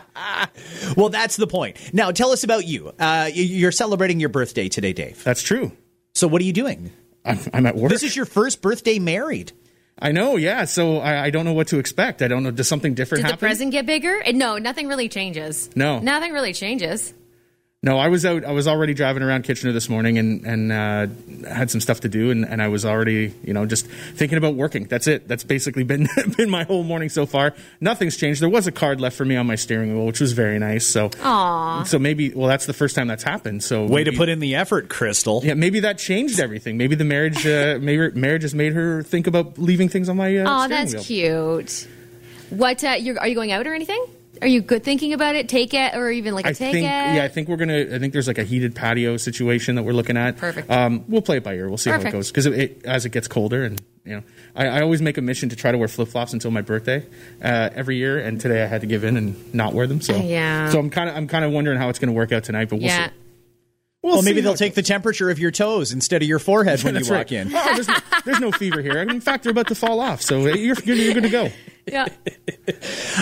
Well, 0.96 1.10
that's 1.10 1.36
the 1.36 1.46
point. 1.46 1.76
Now, 1.92 2.10
tell 2.10 2.30
us 2.30 2.44
about 2.44 2.66
you. 2.66 2.92
Uh, 2.98 3.30
you're 3.32 3.72
celebrating 3.72 4.20
your 4.20 4.28
birthday 4.28 4.68
today, 4.68 4.92
Dave. 4.92 5.22
That's 5.22 5.42
true. 5.42 5.70
So, 6.14 6.26
what 6.26 6.42
are 6.42 6.44
you 6.44 6.52
doing? 6.52 6.90
I'm, 7.24 7.38
I'm 7.52 7.66
at 7.66 7.76
work. 7.76 7.90
This 7.90 8.02
is 8.02 8.16
your 8.16 8.26
first 8.26 8.62
birthday 8.62 8.98
married. 8.98 9.52
I 9.98 10.12
know. 10.12 10.36
Yeah. 10.36 10.64
So 10.64 10.98
I, 10.98 11.24
I 11.24 11.30
don't 11.30 11.44
know 11.44 11.52
what 11.52 11.68
to 11.68 11.78
expect. 11.78 12.22
I 12.22 12.28
don't 12.28 12.42
know. 12.42 12.50
Does 12.50 12.68
something 12.68 12.94
different 12.94 13.20
Did 13.22 13.28
the 13.28 13.32
happen? 13.32 13.48
present 13.48 13.72
get 13.72 13.84
bigger? 13.84 14.22
No, 14.32 14.56
nothing 14.56 14.88
really 14.88 15.08
changes. 15.08 15.68
No. 15.76 15.98
Nothing 15.98 16.32
really 16.32 16.54
changes. 16.54 17.12
No, 17.82 17.96
I 17.98 18.08
was 18.08 18.26
out. 18.26 18.44
I 18.44 18.52
was 18.52 18.68
already 18.68 18.92
driving 18.92 19.22
around 19.22 19.44
Kitchener 19.44 19.72
this 19.72 19.88
morning 19.88 20.18
and 20.18 20.44
and 20.44 20.70
uh, 20.70 21.06
had 21.48 21.70
some 21.70 21.80
stuff 21.80 22.00
to 22.00 22.10
do, 22.10 22.30
and, 22.30 22.44
and 22.44 22.60
I 22.60 22.68
was 22.68 22.84
already 22.84 23.32
you 23.42 23.54
know 23.54 23.64
just 23.64 23.86
thinking 23.86 24.36
about 24.36 24.54
working. 24.54 24.84
That's 24.84 25.06
it. 25.06 25.26
That's 25.26 25.44
basically 25.44 25.84
been 25.84 26.06
been 26.36 26.50
my 26.50 26.64
whole 26.64 26.82
morning 26.84 27.08
so 27.08 27.24
far. 27.24 27.54
Nothing's 27.80 28.18
changed. 28.18 28.42
There 28.42 28.50
was 28.50 28.66
a 28.66 28.70
card 28.72 29.00
left 29.00 29.16
for 29.16 29.24
me 29.24 29.34
on 29.34 29.46
my 29.46 29.54
steering 29.54 29.94
wheel, 29.96 30.04
which 30.04 30.20
was 30.20 30.32
very 30.34 30.58
nice. 30.58 30.86
So, 30.86 31.08
Aww. 31.08 31.86
so 31.86 31.98
maybe 31.98 32.34
well, 32.34 32.48
that's 32.48 32.66
the 32.66 32.74
first 32.74 32.94
time 32.96 33.08
that's 33.08 33.22
happened. 33.22 33.62
So 33.62 33.86
Way 33.86 34.04
to 34.04 34.12
put 34.12 34.28
in 34.28 34.40
the 34.40 34.56
effort, 34.56 34.90
Crystal. 34.90 35.40
Yeah, 35.42 35.54
maybe 35.54 35.80
that 35.80 35.96
changed 35.96 36.38
everything. 36.38 36.76
Maybe 36.76 36.96
the 36.96 37.04
marriage, 37.04 37.46
uh, 37.46 37.78
maybe 37.80 38.10
marriage 38.10 38.42
has 38.42 38.54
made 38.54 38.74
her 38.74 39.02
think 39.04 39.26
about 39.26 39.56
leaving 39.56 39.88
things 39.88 40.10
on 40.10 40.18
my. 40.18 40.36
Uh, 40.36 40.44
Oh, 40.46 40.64
steering 40.66 40.68
that's 40.68 40.92
wheel. 40.92 41.02
cute. 41.62 41.88
What? 42.50 42.84
Uh, 42.84 42.90
you're, 43.00 43.18
are 43.18 43.26
you 43.26 43.34
going 43.34 43.52
out 43.52 43.66
or 43.66 43.72
anything? 43.72 44.04
Are 44.42 44.48
you 44.48 44.62
good 44.62 44.82
thinking 44.82 45.12
about 45.12 45.34
it? 45.34 45.48
Take 45.48 45.74
it, 45.74 45.94
or 45.94 46.10
even 46.10 46.34
like 46.34 46.46
a 46.46 46.48
I 46.48 46.52
take 46.52 46.72
think, 46.72 46.86
it? 46.86 47.14
yeah, 47.14 47.22
I 47.24 47.28
think 47.28 47.48
we're 47.48 47.56
gonna. 47.56 47.94
I 47.94 47.98
think 47.98 48.12
there's 48.12 48.26
like 48.26 48.38
a 48.38 48.44
heated 48.44 48.74
patio 48.74 49.16
situation 49.16 49.74
that 49.74 49.82
we're 49.82 49.92
looking 49.92 50.16
at. 50.16 50.36
Perfect. 50.38 50.70
Um, 50.70 51.04
we'll 51.08 51.22
play 51.22 51.38
it 51.38 51.44
by 51.44 51.54
ear. 51.54 51.68
We'll 51.68 51.78
see 51.78 51.90
how 51.90 52.00
it 52.00 52.10
goes 52.10 52.30
because 52.30 52.46
it, 52.46 52.52
it, 52.54 52.84
as 52.84 53.04
it 53.04 53.10
gets 53.10 53.28
colder, 53.28 53.64
and 53.64 53.80
you 54.04 54.16
know, 54.16 54.22
I, 54.56 54.66
I 54.66 54.80
always 54.82 55.02
make 55.02 55.18
a 55.18 55.22
mission 55.22 55.50
to 55.50 55.56
try 55.56 55.72
to 55.72 55.78
wear 55.78 55.88
flip 55.88 56.08
flops 56.08 56.32
until 56.32 56.50
my 56.50 56.62
birthday 56.62 57.04
uh, 57.42 57.70
every 57.74 57.96
year. 57.96 58.18
And 58.18 58.40
today 58.40 58.62
I 58.62 58.66
had 58.66 58.80
to 58.80 58.86
give 58.86 59.04
in 59.04 59.16
and 59.16 59.54
not 59.54 59.74
wear 59.74 59.86
them. 59.86 60.00
So 60.00 60.16
Yeah. 60.16 60.70
So 60.70 60.78
I'm 60.78 60.90
kind 60.90 61.08
of 61.10 61.16
I'm 61.16 61.28
kind 61.28 61.44
of 61.44 61.52
wondering 61.52 61.78
how 61.78 61.88
it's 61.88 61.98
going 61.98 62.08
to 62.08 62.14
work 62.14 62.32
out 62.32 62.44
tonight, 62.44 62.68
but 62.68 62.76
we'll 62.76 62.86
yeah. 62.86 63.08
see. 63.08 63.14
We'll 64.02 64.14
Well, 64.14 64.22
maybe 64.22 64.40
they'll 64.40 64.54
take 64.54 64.74
the 64.74 64.82
temperature 64.82 65.28
of 65.28 65.38
your 65.38 65.50
toes 65.50 65.92
instead 65.92 66.22
of 66.22 66.28
your 66.28 66.38
forehead 66.38 66.82
when 66.84 66.94
you 66.94 67.02
walk 67.02 67.10
right. 67.10 67.32
in. 67.32 67.54
Oh, 67.54 67.74
there's, 67.74 67.88
no, 67.88 67.96
there's 68.24 68.40
no 68.40 68.50
fever 68.50 68.80
here. 68.80 68.96
In 68.98 69.20
fact, 69.20 69.44
they're 69.44 69.50
about 69.50 69.68
to 69.68 69.74
fall 69.74 70.00
off, 70.00 70.22
so 70.22 70.46
you're 70.46 70.76
you're, 70.84 70.96
you're 70.96 71.14
good 71.14 71.24
to 71.24 71.28
go. 71.28 71.50
Yeah. 71.86 72.08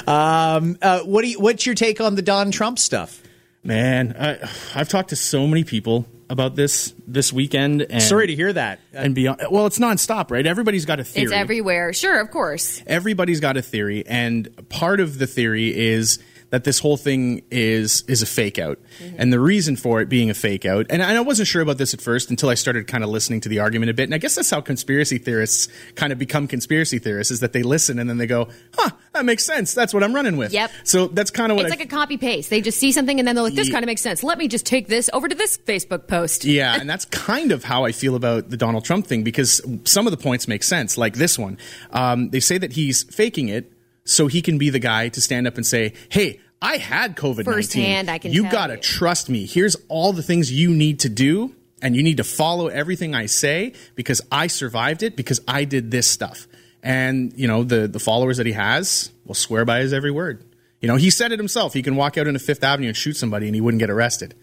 Uh, 0.06 1.00
what 1.00 1.22
do 1.22 1.28
you, 1.28 1.38
what's 1.40 1.66
your 1.66 1.74
take 1.74 2.00
on 2.00 2.14
the 2.14 2.22
Don 2.22 2.50
Trump 2.50 2.78
stuff? 2.78 3.22
Man, 3.62 4.16
I, 4.18 4.48
I've 4.74 4.88
talked 4.88 5.10
to 5.10 5.16
so 5.16 5.46
many 5.46 5.64
people 5.64 6.06
about 6.30 6.54
this 6.56 6.94
this 7.06 7.32
weekend. 7.32 7.82
And, 7.82 8.02
Sorry 8.02 8.26
to 8.26 8.34
hear 8.34 8.52
that. 8.52 8.80
and 8.92 9.14
beyond. 9.14 9.42
Well, 9.50 9.66
it's 9.66 9.78
nonstop, 9.78 10.30
right? 10.30 10.46
Everybody's 10.46 10.84
got 10.84 11.00
a 11.00 11.04
theory. 11.04 11.24
It's 11.24 11.32
everywhere. 11.32 11.92
Sure, 11.92 12.20
of 12.20 12.30
course. 12.30 12.82
Everybody's 12.86 13.40
got 13.40 13.56
a 13.56 13.62
theory, 13.62 14.06
and 14.06 14.68
part 14.68 15.00
of 15.00 15.18
the 15.18 15.26
theory 15.26 15.76
is 15.76 16.18
that 16.50 16.64
this 16.64 16.78
whole 16.78 16.96
thing 16.96 17.42
is 17.50 18.02
is 18.08 18.22
a 18.22 18.26
fake 18.26 18.58
out, 18.58 18.78
and 19.16 19.32
the 19.32 19.40
reason 19.40 19.76
for 19.76 20.00
it 20.00 20.08
being 20.08 20.30
a 20.30 20.34
fake 20.34 20.64
out. 20.64 20.86
And 20.90 21.02
I 21.02 21.20
wasn't 21.20 21.48
sure 21.48 21.62
about 21.62 21.78
this 21.78 21.94
at 21.94 22.00
first 22.00 22.30
until 22.30 22.48
I 22.48 22.54
started 22.54 22.86
kind 22.86 23.04
of 23.04 23.10
listening 23.10 23.40
to 23.42 23.48
the 23.48 23.58
argument 23.58 23.90
a 23.90 23.94
bit. 23.94 24.04
And 24.04 24.14
I 24.14 24.18
guess 24.18 24.34
that's 24.34 24.50
how 24.50 24.60
conspiracy 24.60 25.18
theorists 25.18 25.68
kind 25.94 26.12
of 26.12 26.18
become 26.18 26.46
conspiracy 26.48 26.98
theorists: 26.98 27.30
is 27.30 27.40
that 27.40 27.52
they 27.52 27.62
listen 27.62 27.98
and 27.98 28.08
then 28.08 28.18
they 28.18 28.26
go, 28.26 28.48
"Huh, 28.74 28.90
that 29.12 29.24
makes 29.24 29.44
sense. 29.44 29.74
That's 29.74 29.92
what 29.92 30.02
I'm 30.02 30.14
running 30.14 30.36
with." 30.36 30.52
Yep. 30.52 30.70
So 30.84 31.06
that's 31.08 31.30
kind 31.30 31.52
of 31.52 31.56
what 31.56 31.66
It's 31.66 31.72
I 31.72 31.76
like 31.76 31.86
a 31.86 31.88
copy 31.88 32.16
paste. 32.16 32.50
They 32.50 32.60
just 32.60 32.78
see 32.78 32.92
something 32.92 33.18
and 33.18 33.26
then 33.26 33.34
they're 33.34 33.44
like, 33.44 33.54
this 33.54 33.66
Ye- 33.68 33.72
kind 33.72 33.84
of 33.84 33.86
makes 33.86 34.00
sense. 34.02 34.22
Let 34.22 34.38
me 34.38 34.48
just 34.48 34.66
take 34.66 34.88
this 34.88 35.10
over 35.12 35.28
to 35.28 35.34
this 35.34 35.58
Facebook 35.58 36.06
post. 36.08 36.44
Yeah, 36.44 36.78
and 36.80 36.88
that's 36.88 37.04
kind 37.06 37.52
of 37.52 37.64
how 37.64 37.84
I 37.84 37.92
feel 37.92 38.14
about 38.14 38.50
the 38.50 38.56
Donald 38.56 38.84
Trump 38.84 39.06
thing 39.06 39.22
because 39.22 39.60
some 39.84 40.06
of 40.06 40.10
the 40.10 40.16
points 40.16 40.48
make 40.48 40.62
sense, 40.62 40.96
like 40.96 41.14
this 41.14 41.38
one. 41.38 41.58
Um, 41.90 42.30
they 42.30 42.40
say 42.40 42.58
that 42.58 42.72
he's 42.72 43.02
faking 43.04 43.48
it 43.48 43.72
so 44.08 44.26
he 44.26 44.42
can 44.42 44.58
be 44.58 44.70
the 44.70 44.78
guy 44.78 45.08
to 45.10 45.20
stand 45.20 45.46
up 45.46 45.56
and 45.56 45.66
say, 45.66 45.92
hey, 46.08 46.40
I 46.60 46.78
had 46.78 47.14
COVID 47.16 47.44
nineteen. 47.46 47.52
Firsthand, 47.54 48.10
I 48.10 48.18
can 48.18 48.32
You 48.32 48.50
gotta 48.50 48.74
you. 48.74 48.80
trust 48.80 49.28
me. 49.28 49.46
Here's 49.46 49.76
all 49.88 50.12
the 50.12 50.22
things 50.22 50.50
you 50.52 50.70
need 50.70 51.00
to 51.00 51.08
do, 51.08 51.54
and 51.82 51.94
you 51.94 52.02
need 52.02 52.16
to 52.16 52.24
follow 52.24 52.66
everything 52.68 53.14
I 53.14 53.26
say 53.26 53.74
because 53.94 54.20
I 54.32 54.48
survived 54.48 55.02
it 55.02 55.14
because 55.14 55.40
I 55.46 55.64
did 55.64 55.90
this 55.90 56.06
stuff. 56.06 56.48
And 56.82 57.32
you 57.36 57.46
know 57.46 57.64
the 57.64 57.86
the 57.86 58.00
followers 58.00 58.38
that 58.38 58.46
he 58.46 58.52
has 58.52 59.10
will 59.24 59.34
swear 59.34 59.64
by 59.64 59.80
his 59.80 59.92
every 59.92 60.10
word. 60.10 60.44
You 60.80 60.88
know 60.88 60.96
he 60.96 61.10
said 61.10 61.30
it 61.32 61.38
himself. 61.38 61.74
He 61.74 61.82
can 61.82 61.96
walk 61.96 62.16
out 62.18 62.26
into 62.26 62.40
Fifth 62.40 62.64
Avenue 62.64 62.88
and 62.88 62.96
shoot 62.96 63.16
somebody, 63.16 63.46
and 63.46 63.54
he 63.54 63.60
wouldn't 63.60 63.80
get 63.80 63.90
arrested. 63.90 64.34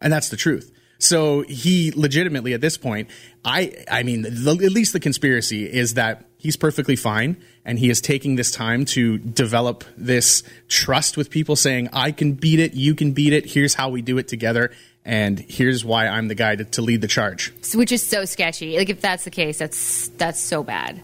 And 0.00 0.12
that's 0.12 0.28
the 0.30 0.36
truth. 0.36 0.72
So 1.02 1.42
he 1.42 1.90
legitimately 1.96 2.54
at 2.54 2.60
this 2.60 2.76
point, 2.76 3.08
I 3.44 3.84
I 3.90 4.04
mean, 4.04 4.22
the, 4.22 4.52
at 4.64 4.72
least 4.72 4.92
the 4.92 5.00
conspiracy 5.00 5.64
is 5.64 5.94
that 5.94 6.24
he's 6.38 6.56
perfectly 6.56 6.94
fine 6.96 7.36
and 7.64 7.78
he 7.78 7.90
is 7.90 8.00
taking 8.00 8.36
this 8.36 8.50
time 8.50 8.84
to 8.84 9.18
develop 9.18 9.84
this 9.96 10.42
trust 10.68 11.16
with 11.16 11.30
people 11.30 11.56
saying, 11.56 11.88
I 11.92 12.12
can 12.12 12.34
beat 12.34 12.60
it, 12.60 12.74
you 12.74 12.94
can 12.94 13.12
beat 13.12 13.32
it, 13.32 13.46
here's 13.46 13.74
how 13.74 13.88
we 13.88 14.00
do 14.02 14.18
it 14.18 14.28
together, 14.28 14.70
and 15.04 15.38
here's 15.38 15.84
why 15.84 16.06
I'm 16.06 16.28
the 16.28 16.34
guy 16.34 16.54
to, 16.56 16.64
to 16.64 16.82
lead 16.82 17.00
the 17.00 17.08
charge. 17.08 17.52
which 17.74 17.90
is 17.90 18.02
so 18.02 18.24
sketchy. 18.24 18.78
Like 18.78 18.88
if 18.88 19.00
that's 19.00 19.24
the 19.24 19.30
case, 19.30 19.58
that's 19.58 20.08
that's 20.18 20.40
so 20.40 20.62
bad. 20.62 21.02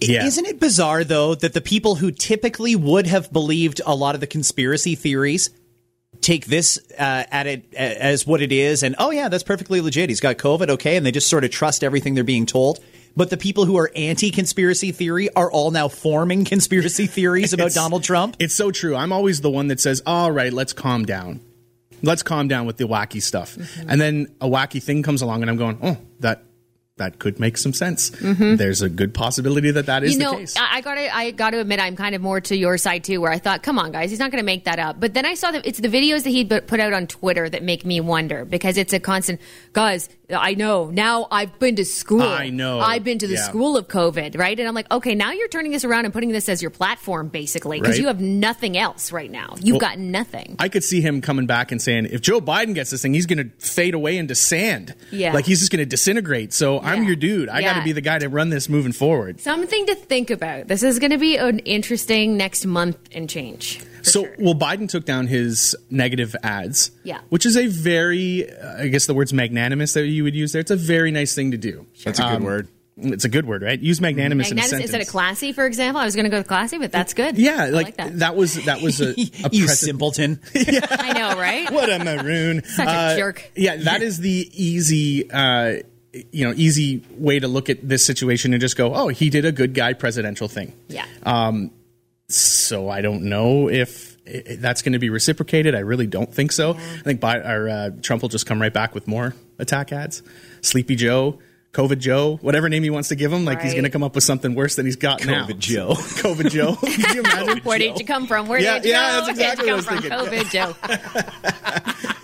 Yeah. 0.00 0.26
Isn't 0.26 0.46
it 0.46 0.58
bizarre 0.58 1.04
though 1.04 1.36
that 1.36 1.54
the 1.54 1.60
people 1.60 1.94
who 1.96 2.10
typically 2.10 2.74
would 2.74 3.06
have 3.06 3.32
believed 3.32 3.80
a 3.86 3.94
lot 3.94 4.14
of 4.14 4.20
the 4.20 4.26
conspiracy 4.26 4.96
theories 4.96 5.50
take 6.28 6.44
this 6.44 6.78
uh, 6.98 7.24
at 7.30 7.46
it 7.46 7.72
as 7.74 8.26
what 8.26 8.42
it 8.42 8.52
is 8.52 8.82
and 8.82 8.94
oh 8.98 9.10
yeah 9.10 9.30
that's 9.30 9.42
perfectly 9.42 9.80
legit 9.80 10.10
he's 10.10 10.20
got 10.20 10.36
covid 10.36 10.68
okay 10.68 10.96
and 10.98 11.06
they 11.06 11.10
just 11.10 11.28
sort 11.28 11.42
of 11.42 11.50
trust 11.50 11.82
everything 11.82 12.14
they're 12.14 12.22
being 12.22 12.44
told 12.44 12.80
but 13.16 13.30
the 13.30 13.36
people 13.36 13.64
who 13.64 13.78
are 13.78 13.90
anti-conspiracy 13.96 14.92
theory 14.92 15.28
are 15.34 15.50
all 15.50 15.70
now 15.70 15.88
forming 15.88 16.44
conspiracy 16.44 17.06
theories 17.18 17.52
about 17.52 17.72
Donald 17.72 18.04
Trump 18.04 18.36
It's 18.38 18.54
so 18.54 18.70
true. 18.70 18.94
I'm 18.94 19.12
always 19.12 19.40
the 19.40 19.50
one 19.50 19.66
that 19.68 19.80
says, 19.80 20.02
all 20.06 20.30
right, 20.30 20.52
let's 20.52 20.72
calm 20.72 21.04
down. 21.04 21.40
Let's 22.00 22.22
calm 22.22 22.46
down 22.46 22.66
with 22.66 22.76
the 22.76 22.84
wacky 22.84 23.20
stuff. 23.20 23.56
Mm-hmm. 23.56 23.90
And 23.90 24.00
then 24.00 24.36
a 24.40 24.46
wacky 24.46 24.80
thing 24.80 25.02
comes 25.02 25.20
along 25.20 25.42
and 25.42 25.50
I'm 25.50 25.56
going, 25.56 25.80
oh, 25.82 25.96
that 26.20 26.44
that 26.98 27.18
could 27.18 27.40
make 27.40 27.56
some 27.58 27.72
sense. 27.72 28.10
There's 28.20 28.82
a 28.82 28.88
good 28.88 29.14
possibility 29.14 29.70
that 29.72 29.86
that 29.86 30.04
is 30.04 30.12
Mm-hmm. 30.12 30.20
you 30.20 30.26
know, 30.26 30.32
the 30.32 30.38
case. 30.38 30.54
I, 30.58 30.80
gotta, 30.80 31.14
I 31.14 31.30
gotta 31.32 31.60
admit, 31.60 31.80
I'm 31.80 31.96
kind 31.96 32.14
of 32.14 32.20
more 32.22 32.40
to 32.42 32.56
your 32.56 32.78
side 32.78 33.04
too, 33.04 33.20
where 33.20 33.32
I 33.32 33.38
thought, 33.38 33.62
come 33.62 33.78
on, 33.78 33.92
guys, 33.92 34.10
he's 34.10 34.18
not 34.18 34.30
gonna 34.30 34.42
make 34.42 34.64
that 34.64 34.78
up. 34.78 34.98
But 35.00 35.14
then 35.14 35.24
I 35.26 35.34
saw 35.34 35.50
that 35.50 35.66
it's 35.66 35.78
the 35.80 35.88
videos 35.88 36.24
that 36.24 36.30
he 36.30 36.44
put 36.44 36.80
out 36.80 36.92
on 36.92 37.06
Twitter 37.06 37.48
that 37.48 37.62
make 37.62 37.84
me 37.84 38.00
wonder 38.00 38.44
because 38.44 38.76
it's 38.76 38.92
a 38.92 39.00
constant, 39.00 39.40
guys. 39.72 40.08
I 40.30 40.52
know 40.54 40.90
now. 40.90 41.26
I've 41.30 41.58
been 41.58 41.76
to 41.76 41.86
school. 41.86 42.20
I 42.20 42.50
know. 42.50 42.80
I've 42.80 43.02
been 43.02 43.18
to 43.18 43.26
the 43.26 43.34
Yeah. 43.34 43.44
school 43.48 43.78
of 43.78 43.88
COVID, 43.88 44.36
right? 44.38 44.58
And 44.58 44.68
I'm 44.68 44.74
like, 44.74 44.90
okay, 44.92 45.14
now 45.14 45.32
you're 45.32 45.48
turning 45.48 45.72
this 45.72 45.84
around 45.86 46.04
and 46.04 46.12
putting 46.12 46.28
this 46.32 46.50
as 46.50 46.60
your 46.60 46.70
platform, 46.70 47.28
basically, 47.28 47.80
because 47.80 47.94
Right. 47.94 48.00
you 48.02 48.06
have 48.08 48.20
nothing 48.20 48.76
else 48.76 49.10
right 49.10 49.30
now. 49.30 49.54
You've 49.58 49.74
Well, 49.80 49.88
got 49.88 49.98
nothing. 49.98 50.56
I 50.58 50.68
could 50.68 50.84
see 50.84 51.00
him 51.00 51.22
coming 51.22 51.46
back 51.46 51.72
and 51.72 51.80
saying, 51.80 52.08
if 52.10 52.20
Joe 52.20 52.42
Biden 52.42 52.74
gets 52.74 52.90
this 52.90 53.00
thing, 53.00 53.14
he's 53.14 53.24
going 53.24 53.38
to 53.38 53.48
fade 53.58 53.94
away 53.94 54.18
into 54.18 54.34
sand. 54.34 54.94
Yeah. 55.10 55.32
Like 55.32 55.46
he's 55.46 55.60
just 55.60 55.72
going 55.72 55.80
to 55.80 55.86
disintegrate. 55.86 56.52
So 56.52 56.78
I'm 56.88 57.04
your 57.04 57.16
dude. 57.16 57.48
I 57.48 57.60
got 57.62 57.74
to 57.78 57.84
be 57.84 57.92
the 57.92 58.00
guy 58.00 58.18
to 58.18 58.28
run 58.28 58.48
this 58.50 58.68
moving 58.68 58.92
forward. 58.92 59.40
Something 59.40 59.86
to 59.86 59.94
think 59.94 60.30
about. 60.30 60.68
This 60.68 60.82
is 60.82 60.98
going 60.98 61.10
to 61.12 61.18
be 61.18 61.36
an 61.36 61.58
interesting 61.60 62.36
next 62.36 62.64
month 62.66 62.98
and 63.12 63.28
change. 63.28 63.80
So, 64.02 64.22
sure. 64.24 64.34
well, 64.38 64.54
Biden 64.54 64.88
took 64.88 65.04
down 65.04 65.26
his 65.26 65.76
negative 65.90 66.34
ads. 66.42 66.90
Yeah. 67.04 67.20
Which 67.28 67.44
is 67.44 67.56
a 67.56 67.66
very, 67.66 68.50
uh, 68.50 68.82
I 68.84 68.88
guess 68.88 69.06
the 69.06 69.14
word's 69.14 69.32
magnanimous 69.32 69.92
that 69.94 70.06
you 70.06 70.24
would 70.24 70.34
use 70.34 70.52
there. 70.52 70.60
It's 70.60 70.70
a 70.70 70.76
very 70.76 71.10
nice 71.10 71.34
thing 71.34 71.50
to 71.50 71.56
do. 71.58 71.86
That's 72.04 72.18
a 72.20 72.22
good 72.24 72.42
word. 72.42 72.68
It's 73.00 73.24
a 73.24 73.28
good 73.28 73.46
word, 73.46 73.62
right? 73.62 73.78
Use 73.78 74.00
magnanimous, 74.00 74.48
in 74.50 74.54
a 74.54 74.56
Magnanimous 74.56 74.70
sentence. 74.70 74.90
instead 74.90 75.00
of 75.02 75.06
classy, 75.08 75.52
for 75.52 75.66
example. 75.66 76.00
I 76.00 76.04
was 76.04 76.16
going 76.16 76.24
to 76.24 76.30
go 76.30 76.38
with 76.38 76.48
classy, 76.48 76.78
but 76.78 76.90
that's 76.90 77.14
good. 77.14 77.38
Yeah, 77.38 77.62
I 77.64 77.68
like, 77.70 77.96
that. 77.96 78.18
that. 78.18 78.34
was 78.34 78.54
that 78.64 78.80
was 78.82 79.00
a, 79.00 79.10
a 79.10 79.14
you 79.16 79.66
precedent- 79.66 79.70
simpleton 79.70 80.40
I 80.56 81.12
know, 81.12 81.38
right? 81.38 81.70
what 81.70 81.88
a 81.92 82.02
maroon. 82.02 82.64
Such 82.64 82.88
a 82.88 82.90
Uh, 82.90 83.16
jerk. 83.16 83.52
Yeah, 83.54 83.76
that 83.76 84.02
is 84.02 84.18
the 84.18 84.50
easy, 84.52 85.30
uh, 85.30 85.76
you 86.32 86.44
know, 86.46 86.52
easy 86.56 87.04
way 87.16 87.38
to 87.40 87.48
look 87.48 87.68
at 87.70 87.86
this 87.88 88.04
situation 88.04 88.52
and 88.54 88.60
just 88.60 88.76
go, 88.76 88.94
oh, 88.94 89.08
he 89.08 89.30
did 89.30 89.44
a 89.44 89.52
good 89.52 89.74
guy 89.74 89.92
presidential 89.92 90.48
thing. 90.48 90.72
Yeah. 90.88 91.04
Um, 91.24 91.70
So 92.30 92.90
I 92.90 93.00
don't 93.00 93.22
know 93.22 93.70
if 93.70 94.14
i- 94.26 94.42
i- 94.50 94.56
that's 94.56 94.82
going 94.82 94.92
to 94.92 94.98
be 94.98 95.08
reciprocated. 95.08 95.74
I 95.74 95.78
really 95.78 96.06
don't 96.06 96.30
think 96.32 96.52
so. 96.52 96.72
I 96.74 97.02
think 97.02 97.20
Bi- 97.20 97.40
our, 97.40 97.68
uh, 97.68 97.90
Trump 98.02 98.20
will 98.20 98.28
just 98.28 98.44
come 98.44 98.60
right 98.60 98.72
back 98.72 98.94
with 98.94 99.08
more 99.08 99.34
attack 99.58 99.92
ads. 99.92 100.22
Sleepy 100.60 100.94
Joe. 100.94 101.38
COVID 101.72 101.98
Joe, 101.98 102.38
whatever 102.40 102.68
name 102.70 102.82
he 102.82 102.88
wants 102.90 103.08
to 103.10 103.14
give 103.14 103.30
him, 103.32 103.44
like 103.44 103.60
he's 103.60 103.72
going 103.72 103.84
to 103.84 103.90
come 103.90 104.02
up 104.02 104.14
with 104.14 104.24
something 104.24 104.54
worse 104.54 104.74
than 104.76 104.86
he's 104.86 104.96
got 104.96 105.24
now. 105.26 105.46
COVID 105.46 105.58
Joe. 105.58 105.88
COVID 105.96 106.50
Joe. 106.50 106.76
Can 106.76 107.14
you 107.16 107.20
imagine? 107.20 107.58
Where 107.62 107.78
did 107.78 107.98
you 107.98 108.06
come 108.06 108.26
from? 108.26 108.46
Where 108.48 108.58
Yeah, 108.58 108.74
did 108.78 108.86
you 108.86 108.90
yeah, 108.92 109.10
go? 109.20 109.26
that's 109.26 109.28
exactly 109.30 109.66
did 109.66 109.70
you 109.70 109.76
what 109.76 109.86
come 109.86 109.98
I 109.98 110.26
from? 110.26 110.38
was 110.38 110.48
COVID, 110.48 112.04
Joe. 112.04 112.12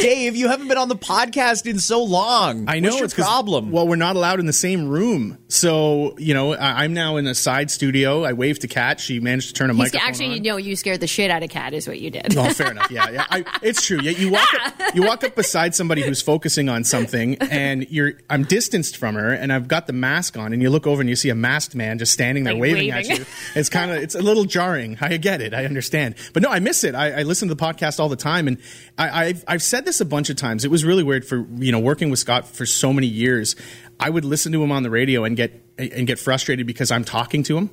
Dave 0.00 0.36
you 0.36 0.48
haven't 0.48 0.68
been 0.68 0.78
on 0.78 0.88
the 0.88 0.96
podcast 0.96 1.66
in 1.66 1.78
so 1.78 2.02
long 2.02 2.64
I 2.68 2.80
know 2.80 2.88
What's 2.88 2.96
your 2.98 3.04
it's 3.06 3.14
'cause- 3.14 3.24
problem 3.24 3.70
Well, 3.70 3.86
we're 3.88 3.96
not 3.96 4.16
allowed 4.16 4.40
in 4.40 4.46
the 4.46 4.52
same 4.52 4.88
room, 4.88 5.38
so 5.48 6.14
you 6.18 6.34
know 6.34 6.54
I, 6.54 6.84
I'm 6.84 6.92
now 6.94 7.16
in 7.16 7.26
a 7.26 7.34
side 7.34 7.70
studio. 7.70 8.24
I 8.24 8.32
waved 8.32 8.62
to 8.62 8.68
Kat; 8.68 9.00
she 9.00 9.20
managed 9.20 9.48
to 9.48 9.52
turn 9.54 9.70
a 9.70 9.72
He's 9.72 9.78
microphone 9.92 10.08
actually, 10.08 10.26
on. 10.26 10.32
you 10.32 10.40
know, 10.52 10.56
you 10.56 10.76
scared 10.76 11.00
the 11.00 11.06
shit 11.06 11.30
out 11.30 11.42
of 11.42 11.50
Kat, 11.50 11.72
is 11.74 11.86
what 11.88 11.98
you 12.00 12.10
did. 12.10 12.34
Well, 12.34 12.52
fair 12.52 12.70
enough. 12.70 12.90
Yeah, 12.90 13.08
yeah. 13.10 13.26
I, 13.30 13.44
it's 13.62 13.84
true. 13.84 14.00
Yeah, 14.00 14.12
you 14.12 14.30
walk 14.32 14.48
up, 14.64 14.74
you 14.94 15.02
walk 15.02 15.24
up 15.24 15.34
beside 15.34 15.74
somebody 15.74 16.02
who's 16.02 16.20
focusing 16.22 16.68
on 16.68 16.84
something, 16.84 17.36
and 17.36 17.88
you're 17.90 18.14
I'm 18.30 18.44
distanced 18.44 18.96
from 18.96 19.14
her, 19.14 19.32
and 19.32 19.52
I've 19.52 19.68
got 19.68 19.86
the 19.86 19.92
mask 19.92 20.36
on, 20.36 20.52
and 20.52 20.60
you 20.62 20.70
look 20.70 20.86
over 20.86 21.00
and 21.00 21.08
you 21.08 21.16
see 21.16 21.30
a 21.30 21.34
masked 21.34 21.74
man 21.74 21.98
just 21.98 22.12
standing 22.12 22.44
there 22.44 22.54
Like 22.54 22.62
waving, 22.62 22.92
waving. 22.94 23.12
at 23.12 23.18
you. 23.18 23.24
It's 23.54 23.68
kind 23.68 23.90
of 23.90 23.98
it's 23.98 24.14
a 24.14 24.22
little 24.22 24.44
jarring. 24.44 24.98
I 25.00 25.16
get 25.16 25.40
it. 25.40 25.54
I 25.54 25.64
understand, 25.64 26.16
but 26.32 26.42
no, 26.42 26.50
I 26.50 26.60
miss 26.60 26.84
it. 26.84 26.94
I, 26.94 27.20
I 27.20 27.22
listen 27.22 27.48
to 27.48 27.54
the 27.54 27.62
podcast 27.62 27.98
all 28.00 28.08
the 28.08 28.16
time, 28.16 28.35
and 28.38 28.58
I, 28.98 29.26
I've 29.26 29.44
I've 29.48 29.62
said 29.62 29.84
this 29.84 30.00
a 30.00 30.04
bunch 30.04 30.30
of 30.30 30.36
times. 30.36 30.64
It 30.64 30.70
was 30.70 30.84
really 30.84 31.02
weird 31.02 31.24
for 31.24 31.46
you 31.56 31.72
know 31.72 31.80
working 31.80 32.10
with 32.10 32.18
Scott 32.18 32.46
for 32.46 32.66
so 32.66 32.92
many 32.92 33.06
years. 33.06 33.56
I 33.98 34.10
would 34.10 34.24
listen 34.24 34.52
to 34.52 34.62
him 34.62 34.72
on 34.72 34.82
the 34.82 34.90
radio 34.90 35.24
and 35.24 35.36
get 35.36 35.60
and 35.78 36.06
get 36.06 36.18
frustrated 36.18 36.66
because 36.66 36.90
I'm 36.90 37.04
talking 37.04 37.42
to 37.44 37.56
him 37.56 37.70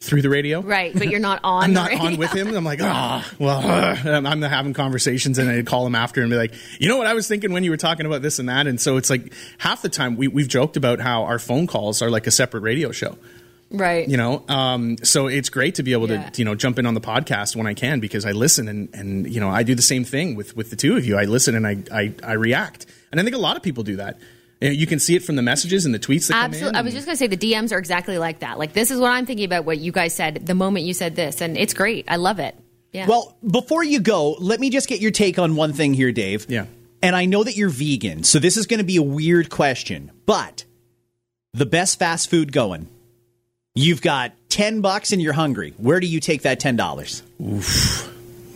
through 0.00 0.22
the 0.22 0.28
radio. 0.28 0.60
Right, 0.60 0.92
but 0.92 1.08
you're 1.08 1.20
not 1.20 1.40
on. 1.44 1.64
I'm 1.64 1.72
not 1.72 1.90
the 1.90 1.96
on 1.96 2.16
with 2.16 2.32
him. 2.32 2.54
I'm 2.54 2.64
like, 2.64 2.80
ah, 2.82 3.28
well, 3.38 3.58
uh, 3.64 3.96
I'm 4.04 4.26
I'm 4.26 4.42
having 4.42 4.72
conversations 4.72 5.38
and 5.38 5.48
I'd 5.48 5.66
call 5.66 5.86
him 5.86 5.94
after 5.94 6.22
and 6.22 6.30
be 6.30 6.36
like, 6.36 6.54
you 6.78 6.88
know 6.88 6.96
what 6.96 7.06
I 7.06 7.14
was 7.14 7.28
thinking 7.28 7.52
when 7.52 7.64
you 7.64 7.70
were 7.70 7.76
talking 7.76 8.06
about 8.06 8.22
this 8.22 8.38
and 8.38 8.48
that. 8.48 8.66
And 8.66 8.80
so 8.80 8.96
it's 8.96 9.10
like 9.10 9.32
half 9.58 9.82
the 9.82 9.88
time 9.88 10.16
we, 10.16 10.28
we've 10.28 10.48
joked 10.48 10.76
about 10.76 11.00
how 11.00 11.24
our 11.24 11.38
phone 11.38 11.66
calls 11.66 12.02
are 12.02 12.10
like 12.10 12.26
a 12.26 12.30
separate 12.30 12.60
radio 12.60 12.92
show, 12.92 13.16
Right. 13.70 14.08
you 14.08 14.16
know? 14.16 14.44
Um, 14.48 14.96
so 15.02 15.26
it's 15.26 15.48
great 15.48 15.74
to 15.76 15.82
be 15.82 15.92
able 15.92 16.08
Yeah. 16.10 16.30
to, 16.30 16.38
you 16.38 16.44
know, 16.44 16.54
jump 16.54 16.78
in 16.78 16.86
on 16.86 16.94
the 16.94 17.00
podcast 17.00 17.56
when 17.56 17.66
I 17.66 17.74
can 17.74 18.00
because 18.00 18.24
I 18.24 18.32
listen 18.32 18.68
and, 18.68 18.88
and, 18.94 19.28
you 19.32 19.40
know, 19.40 19.48
I 19.50 19.62
do 19.62 19.74
the 19.74 19.82
same 19.82 20.04
thing 20.04 20.36
with, 20.36 20.56
with 20.56 20.70
the 20.70 20.76
two 20.76 20.96
of 20.96 21.04
you. 21.04 21.18
I 21.18 21.24
listen 21.24 21.54
and 21.54 21.66
I, 21.66 21.76
I, 21.92 22.14
I 22.22 22.32
react. 22.34 22.86
And 23.10 23.20
I 23.20 23.24
think 23.24 23.34
a 23.34 23.40
lot 23.40 23.56
of 23.56 23.62
people 23.62 23.82
do 23.82 23.96
that. 23.96 24.18
You 24.60 24.86
can 24.86 24.98
see 24.98 25.14
it 25.16 25.22
from 25.22 25.36
the 25.36 25.42
messages 25.42 25.84
and 25.84 25.94
the 25.94 25.98
tweets 25.98 26.28
that 26.28 26.32
come 26.34 26.44
in. 26.44 26.54
Absolutely. 26.54 26.78
I 26.78 26.82
was 26.82 26.94
just 26.94 27.04
going 27.06 27.14
to 27.14 27.18
say 27.18 27.26
the 27.26 27.36
DMs 27.36 27.72
are 27.72 27.78
exactly 27.78 28.16
like 28.16 28.38
that. 28.38 28.58
Like, 28.58 28.72
this 28.72 28.90
is 28.90 28.98
what 28.98 29.10
I'm 29.10 29.26
thinking 29.26 29.44
about 29.44 29.66
what 29.66 29.76
you 29.78 29.92
guys 29.92 30.14
said 30.14 30.46
the 30.46 30.54
moment 30.54 30.86
you 30.86 30.94
said 30.94 31.14
this, 31.14 31.42
and 31.42 31.58
it's 31.58 31.74
great. 31.74 32.06
I 32.08 32.16
love 32.16 32.38
it. 32.38 32.56
Yeah. 32.90 33.06
Well, 33.06 33.36
before 33.46 33.84
you 33.84 34.00
go, 34.00 34.32
let 34.38 34.58
me 34.58 34.70
just 34.70 34.88
get 34.88 35.00
your 35.02 35.10
take 35.10 35.38
on 35.38 35.56
one 35.56 35.74
thing 35.74 35.92
here, 35.92 36.10
Dave. 36.10 36.46
Yeah. 36.48 36.64
And 37.02 37.14
I 37.14 37.26
know 37.26 37.44
that 37.44 37.54
you're 37.54 37.68
vegan, 37.68 38.24
so 38.24 38.38
this 38.38 38.56
is 38.56 38.66
going 38.66 38.78
to 38.78 38.84
be 38.84 38.96
a 38.96 39.02
weird 39.02 39.50
question, 39.50 40.10
but 40.24 40.64
the 41.52 41.66
best 41.66 41.98
fast 41.98 42.30
food 42.30 42.50
going. 42.50 42.88
You've 43.76 44.00
got 44.00 44.32
10 44.48 44.80
bucks 44.80 45.12
and 45.12 45.20
you're 45.20 45.34
hungry. 45.34 45.74
Where 45.76 46.00
do 46.00 46.06
you 46.06 46.18
take 46.18 46.42
that 46.42 46.60
$10? 46.60 47.22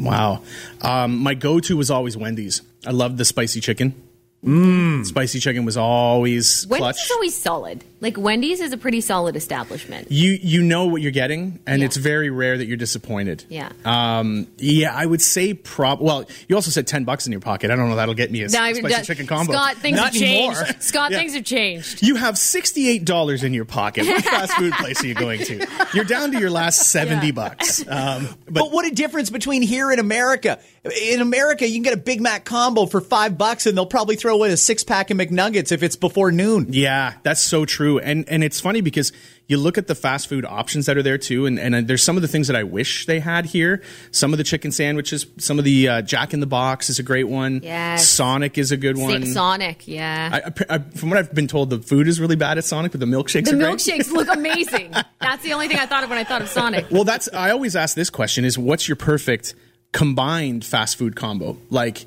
Wow. 0.01 0.43
Um, 0.81 1.19
my 1.19 1.35
go 1.35 1.61
to 1.61 1.77
was 1.77 1.91
always 1.91 2.17
Wendy's. 2.17 2.63
I 2.87 2.93
loved 2.93 3.19
the 3.19 3.27
spicy 3.27 3.61
chicken. 3.61 3.95
Mm. 4.43 5.05
Spicy 5.05 5.39
chicken 5.39 5.67
was 5.67 5.77
always 5.77 6.67
Wendy's 6.67 6.83
clutch. 6.83 7.05
is 7.05 7.11
always 7.11 7.37
solid. 7.37 7.85
Like, 8.01 8.17
Wendy's 8.17 8.61
is 8.61 8.73
a 8.73 8.77
pretty 8.79 9.01
solid 9.01 9.37
establishment. 9.37 10.11
you 10.11 10.39
you 10.43 10.63
know 10.63 10.87
what 10.87 11.03
you're 11.03 11.11
getting, 11.13 11.61
and 11.67 11.81
Yeah. 11.81 11.87
it's 11.87 11.97
very 11.97 12.31
rare 12.31 12.57
that 12.57 12.67
you're 12.67 12.77
disappointed. 12.77 13.45
Yeah. 13.49 13.71
Um, 13.85 14.47
yeah, 14.59 14.95
I 14.95 15.05
would 15.05 15.21
say 15.23 15.55
prob. 15.55 16.01
Well, 16.01 16.25
you 16.49 16.57
also 16.57 16.71
said 16.71 16.87
ten 16.87 17.05
bucks 17.05 17.27
in 17.27 17.33
your 17.33 17.41
pocket. 17.41 17.71
I 17.71 17.77
don't 17.77 17.89
know 17.89 17.97
that'll 17.97 18.15
get 18.15 18.31
me 18.31 18.41
a 18.43 18.45
Now, 18.49 18.71
spicy 18.71 18.83
that- 18.83 19.05
chicken 19.05 19.27
combo. 19.27 19.53
Scott, 19.53 19.77
things 19.77 19.97
Not 19.97 20.13
have 20.13 20.15
changed. 20.15 20.57
anymore. 20.59 20.77
Scott, 20.81 21.11
Yeah. 21.11 21.19
things 21.19 21.35
have 21.35 21.45
changed. 21.45 22.03
You 22.03 22.17
have 22.17 22.39
sixty-eight 22.39 23.05
dollars 23.05 23.45
in 23.45 23.53
your 23.55 23.65
pocket. 23.67 24.07
What 24.07 24.25
fast 24.25 24.53
food 24.55 24.73
place 24.75 25.03
are 25.05 25.07
you 25.07 25.15
going 25.15 25.41
to? 25.45 25.67
You're 25.95 26.05
down 26.05 26.33
to 26.33 26.39
your 26.41 26.51
last 26.51 26.91
seventy 26.91 27.27
Yeah. 27.27 27.33
bucks. 27.33 27.85
Um, 27.87 28.29
But, 28.47 28.55
but 28.55 28.73
what 28.73 28.87
a 28.87 28.91
difference 28.91 29.31
between 29.31 29.63
here 29.63 29.91
and 29.91 30.01
America. 30.01 30.59
In 31.03 31.21
America, 31.21 31.67
you 31.69 31.75
can 31.75 31.83
get 31.83 31.93
a 31.93 31.99
Big 31.99 32.21
Mac 32.23 32.45
combo 32.45 32.87
for 32.87 33.01
five 33.01 33.37
bucks 33.37 33.67
and 33.67 33.77
they'll 33.77 33.85
probably 33.87 34.17
throw 34.17 34.43
in 34.45 34.51
a 34.51 34.57
six 34.57 34.83
pack 34.85 35.11
of 35.11 35.19
McNuggets 35.19 35.73
if 35.73 35.83
it's 35.83 35.97
before 35.97 36.33
noon. 36.33 36.69
Yeah, 36.71 37.15
that's 37.23 37.41
so 37.43 37.65
true. 37.67 37.90
True, 37.91 37.99
and 37.99 38.29
and 38.29 38.45
it's 38.45 38.61
funny 38.61 38.81
because 38.81 39.13
you 39.47 39.57
look 39.59 39.79
at 39.79 39.87
the 39.87 39.95
fast 39.95 40.29
food 40.29 40.45
options 40.45 40.87
that 40.87 40.97
are 40.97 41.03
there 41.03 41.19
too, 41.19 41.47
and 41.47 41.59
and 41.59 41.75
uh, 41.75 41.81
there's 41.83 42.03
some 42.03 42.17
of 42.17 42.23
the 42.23 42.29
things 42.29 42.47
that 42.47 42.57
I 42.57 42.63
wish 42.63 43.07
they 43.07 43.21
had 43.21 43.47
here. 43.47 43.83
Some 44.11 44.33
of 44.33 44.39
the 44.39 44.45
chicken 44.45 44.73
sandwiches, 44.73 45.27
some 45.39 45.59
of 45.59 45.65
the 45.65 45.89
uh, 45.89 46.03
Jack 46.03 46.33
in 46.35 46.41
the 46.41 46.47
Box 46.47 46.91
is 46.91 46.99
a 46.99 47.03
great 47.03 47.29
one. 47.29 47.61
Yes. 47.63 48.09
Sonic 48.09 48.59
is 48.59 48.73
a 48.73 48.77
good 48.77 48.97
one. 48.97 49.27
Sonic, 49.27 49.87
yeah. 49.87 50.41
I, 50.45 50.75
I, 50.75 50.79
from 50.79 51.11
what 51.11 51.19
I've 51.19 51.35
been 51.35 51.49
told, 51.49 51.71
the 51.71 51.79
food 51.79 52.09
is 52.09 52.21
really 52.21 52.37
bad 52.37 52.59
at 52.59 52.65
Sonic, 52.65 52.93
but 52.93 53.01
the 53.01 53.07
milkshakes 53.07 53.47
the 53.47 53.53
are 53.53 53.57
great. 53.57 53.77
milkshakes 53.77 54.11
look 54.11 54.29
amazing. 54.33 54.95
That's 55.21 55.43
the 55.43 55.53
only 55.53 55.69
thing 55.69 55.79
I 55.79 55.87
thought 55.87 56.05
of 56.05 56.11
when 56.11 56.19
I 56.19 56.25
thought 56.25 56.43
of 56.43 56.49
Sonic. 56.49 56.87
Well, 56.91 57.05
that's 57.05 57.29
I 57.33 57.51
always 57.51 57.77
ask 57.77 57.97
this 57.97 58.11
question: 58.11 58.45
is 58.45 58.59
what's 58.59 58.89
your 58.89 58.97
perfect 58.97 59.55
combined 59.93 60.65
fast 60.65 60.97
food 60.97 61.17
combo? 61.17 61.59
Like 61.71 62.05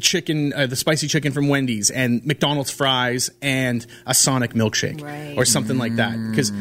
chicken, 0.00 0.52
uh, 0.52 0.66
the 0.66 0.76
spicy 0.76 1.08
chicken 1.08 1.32
from 1.32 1.48
Wendy's, 1.48 1.90
and 1.90 2.24
McDonald's 2.26 2.70
fries, 2.70 3.30
and 3.42 3.84
a 4.06 4.14
Sonic 4.14 4.52
milkshake, 4.54 5.02
Right. 5.02 5.34
or 5.36 5.44
something 5.44 5.78
like 5.78 5.96
that. 5.96 6.12
Because 6.30 6.52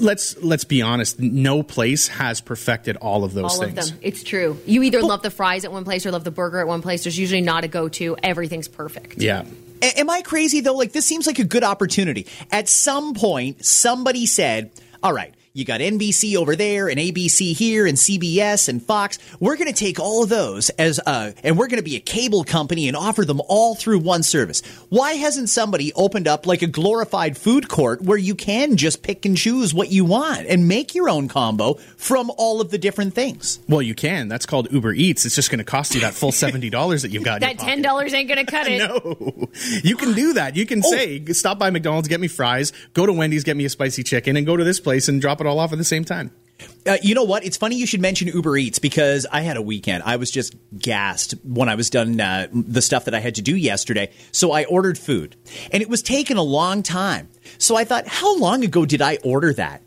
let's 0.00 0.36
let's 0.42 0.64
be 0.64 0.82
honest, 0.82 1.18
no 1.20 1.62
place 1.62 2.08
has 2.08 2.40
perfected 2.40 2.96
all 2.96 3.24
of 3.24 3.34
those 3.34 3.52
All 3.52 3.60
things. 3.60 3.78
of 3.78 3.86
them. 3.90 3.98
It's 4.02 4.22
true. 4.22 4.58
You 4.66 4.82
either 4.82 5.02
love 5.02 5.22
the 5.22 5.30
fries 5.30 5.64
at 5.64 5.72
one 5.72 5.84
place 5.84 6.06
or 6.06 6.10
love 6.10 6.24
the 6.24 6.30
burger 6.30 6.60
at 6.60 6.66
one 6.66 6.82
place. 6.82 7.04
There's 7.04 7.18
usually 7.18 7.40
not 7.40 7.64
a 7.64 7.68
go 7.68 7.88
to. 7.88 8.16
Everything's 8.22 8.68
perfect. 8.68 9.18
Yeah. 9.18 9.44
A- 9.82 10.00
Am 10.00 10.10
I 10.10 10.22
crazy 10.22 10.60
though? 10.60 10.74
Like 10.74 10.92
this 10.92 11.06
seems 11.06 11.26
like 11.26 11.38
a 11.38 11.44
good 11.44 11.64
opportunity. 11.64 12.26
At 12.50 12.68
some 12.68 13.14
point, 13.14 13.64
somebody 13.64 14.26
said, 14.26 14.70
"All 15.02 15.12
right, 15.12 15.32
you 15.52 15.64
got 15.64 15.80
NBC 15.80 16.36
over 16.36 16.54
there 16.54 16.88
and 16.88 16.98
ABC 16.98 17.56
here 17.56 17.84
and 17.86 17.96
CBS 17.98 18.68
and 18.68 18.80
Fox. 18.82 19.18
We're 19.40 19.56
going 19.56 19.66
to 19.66 19.74
take 19.74 19.98
all 19.98 20.22
of 20.22 20.28
those 20.28 20.70
as 20.70 21.00
uh 21.04 21.32
and 21.42 21.58
we're 21.58 21.66
going 21.66 21.82
to 21.82 21.88
be 21.88 21.96
a 21.96 22.00
cable 22.00 22.44
company 22.44 22.86
and 22.86 22.96
offer 22.96 23.24
them 23.24 23.40
all 23.48 23.74
through 23.74 23.98
one 23.98 24.22
service. 24.22 24.62
Why 24.90 25.14
hasn't 25.14 25.48
somebody 25.48 25.92
opened 25.94 26.28
up 26.28 26.46
like 26.46 26.62
a 26.62 26.66
glorified 26.68 27.36
food 27.36 27.68
court 27.68 28.00
where 28.02 28.16
you 28.18 28.34
can 28.36 28.76
just 28.76 29.02
pick 29.02 29.24
and 29.26 29.36
choose 29.36 29.74
what 29.74 29.90
you 29.90 30.04
want 30.04 30.46
and 30.46 30.68
make 30.68 30.94
your 30.94 31.08
own 31.08 31.26
combo 31.26 31.74
from 31.96 32.30
all 32.38 32.60
of 32.60 32.70
the 32.70 32.78
different 32.78 33.14
things?" 33.14 33.58
Well, 33.68 33.82
you 33.82 33.94
can. 33.94 34.28
That's 34.28 34.46
called 34.46 34.70
Uber 34.72 34.92
Eats. 34.92 35.26
It's 35.26 35.34
just 35.34 35.50
going 35.50 35.58
to 35.58 35.64
cost 35.64 35.94
you 35.94 36.00
that 36.02 36.14
full 36.14 36.32
seventy 36.44 36.70
dollars 36.70 37.02
that 37.02 37.10
you've 37.10 37.24
got. 37.24 37.42
in 37.42 37.48
your 37.48 37.56
That 37.56 37.62
ten 37.64 37.82
dollars 37.82 38.14
ain't 38.14 38.28
gonna 38.28 38.46
cut 38.46 38.66
it. 38.70 38.78
No, 38.78 39.48
you 39.82 39.96
can 39.96 40.14
do 40.14 40.34
that. 40.34 40.54
You 40.54 40.64
can 40.64 40.82
say, 40.82 41.24
stop 41.32 41.58
by 41.58 41.70
McDonald's, 41.70 42.06
get 42.08 42.20
me 42.20 42.28
fries, 42.28 42.72
go 42.94 43.04
to 43.04 43.12
Wendy's, 43.12 43.42
get 43.42 43.56
me 43.56 43.64
a 43.64 43.68
spicy 43.68 44.04
chicken, 44.04 44.36
and 44.36 44.46
go 44.46 44.56
to 44.56 44.62
this 44.64 44.78
place 44.78 45.08
and 45.08 45.20
drop 45.20 45.40
it 45.40 45.46
all 45.50 45.58
off 45.58 45.72
at 45.72 45.78
the 45.78 45.84
same 45.84 46.04
time. 46.04 46.30
Uh, 46.86 46.96
you 47.02 47.14
know 47.14 47.24
what? 47.24 47.44
It's 47.44 47.56
funny 47.56 47.76
you 47.76 47.86
should 47.86 48.00
mention 48.00 48.28
Uber 48.28 48.56
Eats 48.56 48.78
because 48.78 49.26
I 49.30 49.42
had 49.42 49.56
a 49.56 49.62
weekend. 49.62 50.02
I 50.04 50.16
was 50.16 50.30
just 50.30 50.54
gassed 50.78 51.34
when 51.44 51.68
I 51.68 51.74
was 51.74 51.90
done 51.90 52.20
uh, 52.20 52.48
the 52.52 52.82
stuff 52.82 53.04
that 53.06 53.14
I 53.14 53.20
had 53.20 53.34
to 53.36 53.42
do 53.42 53.56
yesterday. 53.56 54.10
So 54.32 54.52
I 54.52 54.64
ordered 54.64 54.98
food, 54.98 55.36
and 55.72 55.82
it 55.82 55.88
was 55.88 56.02
taking 56.02 56.36
a 56.36 56.42
long 56.42 56.82
time. 56.82 57.28
So 57.58 57.76
I 57.76 57.84
thought, 57.84 58.06
how 58.06 58.36
long 58.38 58.64
ago 58.64 58.86
did 58.86 59.02
I 59.02 59.18
order 59.24 59.52
that? 59.54 59.82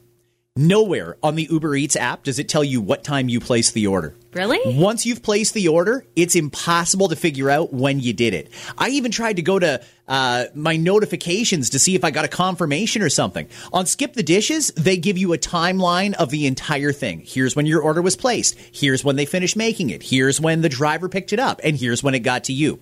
Nowhere 0.55 1.17
on 1.23 1.33
the 1.33 1.47
Uber 1.49 1.75
Eats 1.75 1.95
app 1.95 2.21
does 2.21 2.37
it 2.37 2.47
tell 2.47 2.63
you 2.63 2.79
what 2.79 3.03
time 3.03 3.27
you 3.27 3.39
placed 3.39 3.73
the 3.73 3.87
order. 3.87 4.13
Really? 4.33 4.59
Once 4.77 5.03
you've 5.03 5.23
placed 5.23 5.55
the 5.55 5.67
order, 5.67 6.05
it's 6.15 6.35
impossible 6.35 7.07
to 7.07 7.15
figure 7.15 7.49
out 7.49 7.73
when 7.73 7.99
you 7.99 8.13
did 8.13 8.35
it. 8.35 8.51
I 8.77 8.89
even 8.89 9.09
tried 9.09 9.37
to 9.37 9.41
go 9.41 9.57
to 9.57 9.81
uh, 10.07 10.45
my 10.53 10.77
notifications 10.77 11.71
to 11.71 11.79
see 11.79 11.95
if 11.95 12.03
I 12.03 12.11
got 12.11 12.25
a 12.25 12.27
confirmation 12.27 13.01
or 13.01 13.09
something. 13.09 13.47
On 13.71 13.87
Skip 13.87 14.13
the 14.13 14.21
Dishes, 14.21 14.67
they 14.75 14.95
give 14.95 15.17
you 15.17 15.33
a 15.33 15.39
timeline 15.39 16.13
of 16.13 16.29
the 16.29 16.45
entire 16.45 16.91
thing. 16.91 17.23
Here's 17.25 17.55
when 17.55 17.65
your 17.65 17.81
order 17.81 18.03
was 18.03 18.15
placed. 18.15 18.55
Here's 18.71 19.03
when 19.03 19.15
they 19.15 19.25
finished 19.25 19.55
making 19.55 19.89
it. 19.89 20.03
Here's 20.03 20.39
when 20.39 20.61
the 20.61 20.69
driver 20.69 21.09
picked 21.09 21.33
it 21.33 21.39
up. 21.39 21.61
And 21.63 21.75
here's 21.75 22.03
when 22.03 22.13
it 22.13 22.19
got 22.19 22.43
to 22.43 22.53
you. 22.53 22.79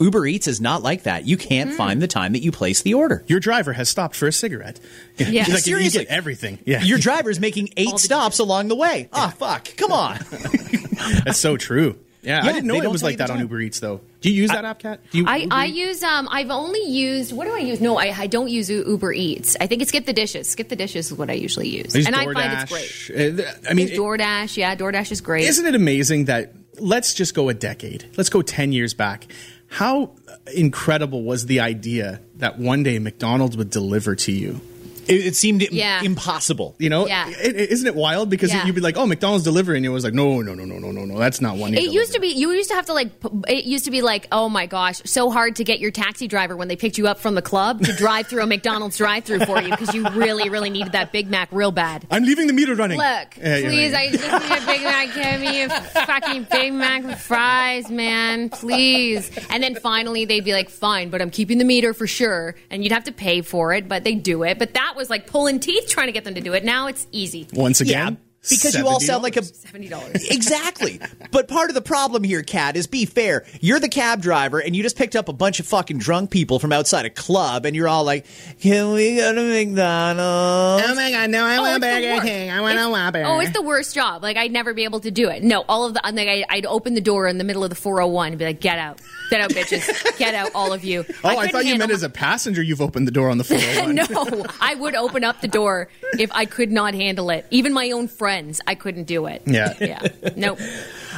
Uber 0.00 0.26
Eats 0.26 0.48
is 0.48 0.60
not 0.60 0.82
like 0.82 1.04
that. 1.04 1.24
You 1.24 1.36
can't 1.36 1.70
Hmm. 1.70 1.76
find 1.76 2.02
the 2.02 2.08
time 2.08 2.32
that 2.32 2.42
you 2.42 2.50
place 2.50 2.82
the 2.82 2.94
order. 2.94 3.22
Your 3.28 3.38
driver 3.38 3.72
has 3.74 3.88
stopped 3.88 4.16
for 4.16 4.26
a 4.26 4.32
cigarette. 4.32 4.80
Yeah. 5.18 5.42
Like, 5.42 5.48
you 5.48 5.56
Seriously. 5.58 6.04
get 6.04 6.08
everything. 6.12 6.58
Yeah, 6.64 6.82
Your 6.82 6.98
driver's 6.98 7.38
making 7.38 7.68
eight 7.76 7.98
stops 8.00 8.40
along 8.40 8.66
the 8.68 8.74
way. 8.74 9.08
Ah, 9.12 9.32
fuck. 9.38 9.68
Come 9.76 9.92
on. 9.92 10.18
that's 11.24 11.38
so 11.38 11.56
true. 11.56 11.96
Yeah, 12.22 12.40
I 12.42 12.52
didn't 12.52 12.66
know 12.66 12.80
they 12.80 12.86
it 12.86 12.90
was 12.90 13.02
like 13.02 13.18
that 13.18 13.30
on. 13.30 13.38
Uber 13.38 13.60
Eats 13.60 13.78
though. 13.80 14.00
Do 14.22 14.30
you 14.32 14.34
use 14.42 14.50
that 14.50 14.64
app, 14.64 14.78
Kat? 14.80 14.98
Do 15.12 15.18
you? 15.18 15.24
I, 15.28 15.46
I 15.50 15.64
use 15.66 16.02
um 16.02 16.26
I've 16.30 16.50
only 16.50 16.80
used 16.82 17.32
what 17.36 17.44
do 17.44 17.52
I 17.54 17.58
use? 17.58 17.80
No, 17.82 17.98
I, 17.98 18.06
I 18.18 18.26
don't 18.26 18.48
use 18.48 18.70
Uber 18.70 19.12
Eats. 19.12 19.56
I 19.60 19.66
think 19.66 19.82
it's 19.82 19.90
Skip 19.90 20.06
the 20.06 20.14
Dishes. 20.14 20.48
Skip 20.50 20.70
the 20.70 20.76
Dishes 20.76 21.12
is 21.12 21.18
what 21.18 21.28
I 21.28 21.34
usually 21.34 21.68
use, 21.68 21.94
I 21.94 21.98
use 21.98 22.06
and 22.06 22.16
I 22.16 22.24
find 22.32 22.52
it's 22.70 23.08
great. 23.08 23.40
Uh, 23.40 23.52
I 23.68 23.74
mean, 23.74 23.88
There's 23.88 23.98
DoorDash, 23.98 24.56
yeah, 24.56 24.74
DoorDash 24.74 25.12
is 25.12 25.20
great. 25.20 25.44
Isn't 25.44 25.66
it 25.66 25.74
amazing 25.74 26.24
that 26.24 26.54
let's 26.80 27.12
just 27.14 27.34
go 27.34 27.50
a 27.50 27.54
decade. 27.54 28.06
Let's 28.16 28.30
go 28.30 28.40
10 28.42 28.72
years 28.72 28.94
back. 28.94 29.26
How 29.74 30.12
incredible 30.54 31.24
was 31.24 31.46
the 31.46 31.58
idea 31.58 32.20
that 32.36 32.60
one 32.60 32.84
day 32.84 33.00
McDonald's 33.00 33.56
would 33.56 33.70
deliver 33.70 34.14
to 34.14 34.30
you? 34.30 34.60
It, 35.08 35.26
it 35.26 35.36
seemed 35.36 35.62
Yeah. 35.70 36.02
impossible. 36.02 36.74
You 36.78 36.90
know, 36.90 37.06
Yeah. 37.06 37.24
I- 37.26 37.30
I- 37.30 37.50
isn't 37.74 37.86
it 37.86 37.94
wild? 37.94 38.30
Because 38.30 38.52
Yeah. 38.52 38.64
you'd 38.66 38.74
be 38.74 38.80
like, 38.80 38.96
"Oh, 38.96 39.06
McDonald's 39.06 39.44
delivering," 39.44 39.78
and 39.78 39.86
it 39.86 39.90
was 39.90 40.04
like, 40.04 40.14
"No, 40.14 40.40
no, 40.42 40.54
no, 40.54 40.64
no, 40.64 40.78
no, 40.78 40.90
no, 40.90 41.04
no. 41.04 41.18
That's 41.18 41.40
not 41.40 41.56
one." 41.56 41.74
It 41.74 41.92
used 41.92 42.12
to 42.14 42.20
be 42.20 42.28
you 42.28 42.50
used 42.52 42.68
to 42.70 42.74
have 42.74 42.86
to 42.86 42.92
like 42.94 43.10
it 43.48 43.64
used 43.64 43.84
to 43.86 43.90
be 43.90 44.02
like 44.02 44.26
oh 44.32 44.48
my 44.48 44.66
gosh 44.66 45.00
so 45.04 45.30
hard 45.30 45.56
to 45.56 45.64
get 45.64 45.80
your 45.80 45.90
taxi 45.90 46.28
driver 46.28 46.56
when 46.56 46.68
they 46.68 46.76
picked 46.76 46.98
you 46.98 47.06
up 47.08 47.18
from 47.18 47.34
the 47.34 47.42
club 47.42 47.82
to 47.84 47.92
drive 47.92 48.26
through 48.28 48.42
a 48.42 48.46
McDonald's 48.46 48.96
drive-through 48.96 49.40
for 49.40 49.60
you 49.60 49.70
because 49.70 49.94
you 49.94 50.08
really 50.10 50.48
really 50.48 50.70
needed 50.70 50.92
that 50.92 51.12
Big 51.12 51.28
Mac 51.30 51.48
real 51.52 51.72
bad. 51.72 52.06
I'm 52.10 52.24
leaving 52.24 52.46
the 52.46 52.52
meter 52.52 52.74
running. 52.74 52.98
Look, 52.98 53.36
Yeah, 53.38 53.60
please, 53.60 53.92
yeah. 53.92 53.98
I 53.98 54.10
just 54.10 54.22
need 54.24 54.62
a 54.62 54.66
Big 54.66 54.82
Mac. 54.82 55.14
Give 55.14 55.40
me 55.40 55.62
a 55.62 55.68
fucking 55.68 56.46
Big 56.50 56.72
Mac 56.72 57.04
with 57.04 57.20
fries, 57.20 57.90
man, 57.90 58.48
please. 58.48 59.30
And 59.50 59.62
then 59.62 59.74
finally, 59.76 60.24
they'd 60.24 60.44
be 60.44 60.52
like, 60.52 60.70
"Fine, 60.70 61.10
but 61.10 61.20
I'm 61.22 61.30
keeping 61.30 61.58
the 61.58 61.64
meter 61.64 61.92
for 61.94 62.06
sure." 62.06 62.54
And 62.70 62.82
you'd 62.82 62.92
have 62.92 63.04
to 63.04 63.12
pay 63.12 63.42
for 63.42 63.72
it, 63.72 63.88
but 63.88 64.04
they 64.04 64.14
do 64.14 64.42
it. 64.42 64.58
But 64.58 64.74
that 64.74 64.93
was 64.96 65.10
like 65.10 65.26
pulling 65.26 65.60
teeth 65.60 65.88
trying 65.88 66.06
to 66.06 66.12
get 66.12 66.24
them 66.24 66.34
to 66.34 66.40
do 66.40 66.52
it. 66.52 66.64
Now 66.64 66.86
it's 66.86 67.06
easy. 67.12 67.46
Once 67.52 67.80
Yeah, 67.80 68.08
again, 68.08 68.18
because 68.50 68.74
you 68.76 68.86
all 68.86 69.00
sound 69.00 69.22
like 69.22 69.36
a 69.36 69.42
Seventy 69.42 69.88
dollars. 69.88 70.24
exactly. 70.30 71.00
But 71.30 71.48
part 71.48 71.70
of 71.70 71.74
the 71.74 71.82
problem 71.82 72.24
here, 72.24 72.42
Kat, 72.42 72.76
is 72.76 72.86
be 72.86 73.04
fair. 73.06 73.44
You're 73.60 73.80
the 73.80 73.88
cab 73.88 74.20
driver, 74.22 74.58
and 74.60 74.74
you 74.76 74.82
just 74.82 74.96
picked 74.96 75.16
up 75.16 75.28
a 75.28 75.32
bunch 75.32 75.60
of 75.60 75.66
fucking 75.66 75.98
drunk 75.98 76.30
people 76.30 76.58
from 76.58 76.72
outside 76.72 77.06
a 77.06 77.10
club, 77.10 77.64
and 77.66 77.74
you're 77.74 77.88
all 77.88 78.04
like, 78.04 78.26
"Can 78.60 78.92
we 78.92 79.16
go 79.16 79.32
to 79.34 79.42
McDonald's?" 79.42 80.84
Oh 80.86 80.94
my 80.94 81.10
god, 81.10 81.30
no! 81.30 81.44
I 81.44 81.56
Oh, 81.56 81.62
want 81.62 81.76
it's 81.76 81.84
the 81.84 82.00
Burger 82.00 82.12
worst. 82.14 82.26
King. 82.26 82.50
I 82.50 82.60
want 82.60 82.72
a 82.76 82.80
It's- 82.80 82.90
Whopper. 82.90 83.22
Oh, 83.24 83.40
it's 83.40 83.52
the 83.52 83.62
worst 83.62 83.94
job. 83.94 84.22
Like 84.22 84.36
I'd 84.36 84.52
never 84.52 84.74
be 84.74 84.84
able 84.84 85.00
to 85.00 85.10
do 85.10 85.28
it. 85.28 85.42
No, 85.42 85.64
all 85.68 85.84
of 85.86 85.94
the 85.94 86.00
like 86.04 86.28
I, 86.28 86.44
I'd 86.48 86.66
open 86.66 86.94
the 86.94 87.00
door 87.00 87.26
in 87.26 87.38
the 87.38 87.44
middle 87.44 87.64
of 87.64 87.70
the 87.70 87.76
401 87.76 88.28
and 88.28 88.38
be 88.38 88.44
like, 88.44 88.60
"Get 88.60 88.78
out, 88.78 89.00
get 89.30 89.40
out, 89.40 89.50
bitches, 89.50 90.18
get 90.18 90.34
out, 90.34 90.50
all 90.54 90.72
of 90.72 90.84
you." 90.84 91.04
Oh, 91.24 91.28
I, 91.28 91.34
couldn't 91.36 91.50
thought 91.52 91.64
you 91.64 91.70
handle 91.70 91.88
meant 91.88 91.92
as 91.96 92.02
a 92.02 92.10
passenger. 92.10 92.62
You've 92.62 92.80
opened 92.80 93.06
the 93.06 93.12
door 93.12 93.30
on 93.30 93.38
the 93.38 93.44
401. 93.44 93.94
no, 93.94 94.44
I 94.60 94.74
would 94.74 94.94
open 94.94 95.24
up 95.24 95.40
the 95.40 95.48
door 95.48 95.88
if 96.18 96.30
I 96.32 96.44
could 96.44 96.70
not 96.70 96.94
handle 96.94 97.30
it. 97.30 97.46
Even 97.50 97.72
my 97.72 97.90
own 97.90 98.08
friends, 98.34 98.60
I 98.66 98.74
couldn't 98.74 99.04
do 99.04 99.26
it. 99.26 99.42
Yeah. 99.46 99.74
Yeah. 99.80 100.08
Nope. 100.36 100.58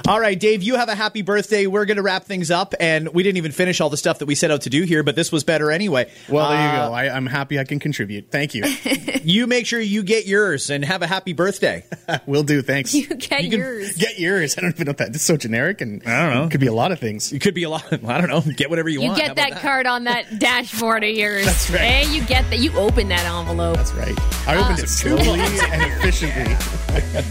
All 0.09 0.21
right, 0.21 0.39
Dave, 0.39 0.63
you 0.63 0.77
have 0.77 0.89
a 0.89 0.95
happy 0.95 1.23
birthday. 1.23 1.67
We're 1.67 1.85
going 1.85 1.97
to 1.97 2.03
wrap 2.03 2.25
things 2.25 2.51
up, 2.51 2.75
and 2.81 3.09
we 3.15 3.23
didn't 3.23 3.39
even 3.39 3.53
finish 3.53 3.81
all 3.81 3.91
the 3.91 3.97
stuff 3.97 4.19
that 4.21 4.27
we 4.27 4.35
set 4.35 4.51
out 4.51 4.63
to 4.63 4.71
do 4.71 4.83
here, 4.83 5.03
but 5.03 5.17
this 5.17 5.33
was 5.33 5.43
better 5.45 5.71
anyway. 5.71 6.11
Well, 6.29 6.51
there 6.51 6.59
you 6.61 6.65
Uh, 6.81 6.89
go. 6.89 6.95
I, 6.95 7.15
I'm 7.17 7.27
happy 7.27 7.59
I 7.59 7.65
can 7.65 7.79
contribute. 7.79 8.31
Thank 8.31 8.55
you. 8.55 8.65
You 9.27 9.49
make 9.49 9.67
sure 9.67 9.81
you 9.81 10.05
get 10.05 10.27
yours 10.27 10.71
and 10.71 10.85
have 10.85 11.03
a 11.03 11.07
happy 11.09 11.33
birthday. 11.33 11.85
Will 12.27 12.45
do. 12.45 12.63
Thanks. 12.63 12.95
You 12.95 13.09
get 13.09 13.43
You 13.43 13.59
yours. 13.59 13.97
Get 13.97 14.21
yours. 14.21 14.57
I 14.57 14.61
don't 14.61 14.71
even 14.71 14.85
know 14.87 14.91
what 14.91 14.99
that. 14.99 15.09
It's 15.09 15.25
so 15.25 15.37
generic, 15.37 15.81
and 15.81 16.01
I 16.07 16.23
don't 16.27 16.35
know. 16.35 16.45
It 16.45 16.53
could 16.53 16.61
be 16.61 16.69
a 16.69 16.73
lot 16.73 16.93
of 16.93 17.01
things. 17.01 17.33
It 17.33 17.41
could 17.41 17.55
be 17.55 17.65
a 17.65 17.69
lot. 17.71 17.85
I 17.93 18.21
don't 18.21 18.29
know. 18.29 18.41
Get 18.55 18.71
whatever 18.71 18.89
you, 18.89 19.01
You 19.01 19.09
want. 19.09 19.19
You 19.19 19.25
get 19.27 19.33
about 19.33 19.51
that 19.51 19.61
card 19.63 19.87
on 19.89 20.05
that 20.05 20.39
dashboard 20.39 21.03
of 21.03 21.11
yours. 21.11 21.45
That's 21.45 21.71
right. 21.71 21.81
Hey, 21.81 22.15
you 22.15 22.25
get 22.25 22.49
that. 22.51 22.61
You 22.61 22.73
open 22.79 23.09
that 23.09 23.25
envelope. 23.27 23.77
That's 23.79 23.93
right. 23.95 24.15
I 24.47 24.57
opened 24.63 24.79
it 24.79 24.89
slowly 24.89 25.41
and 25.41 25.93
efficiently. 25.93 26.55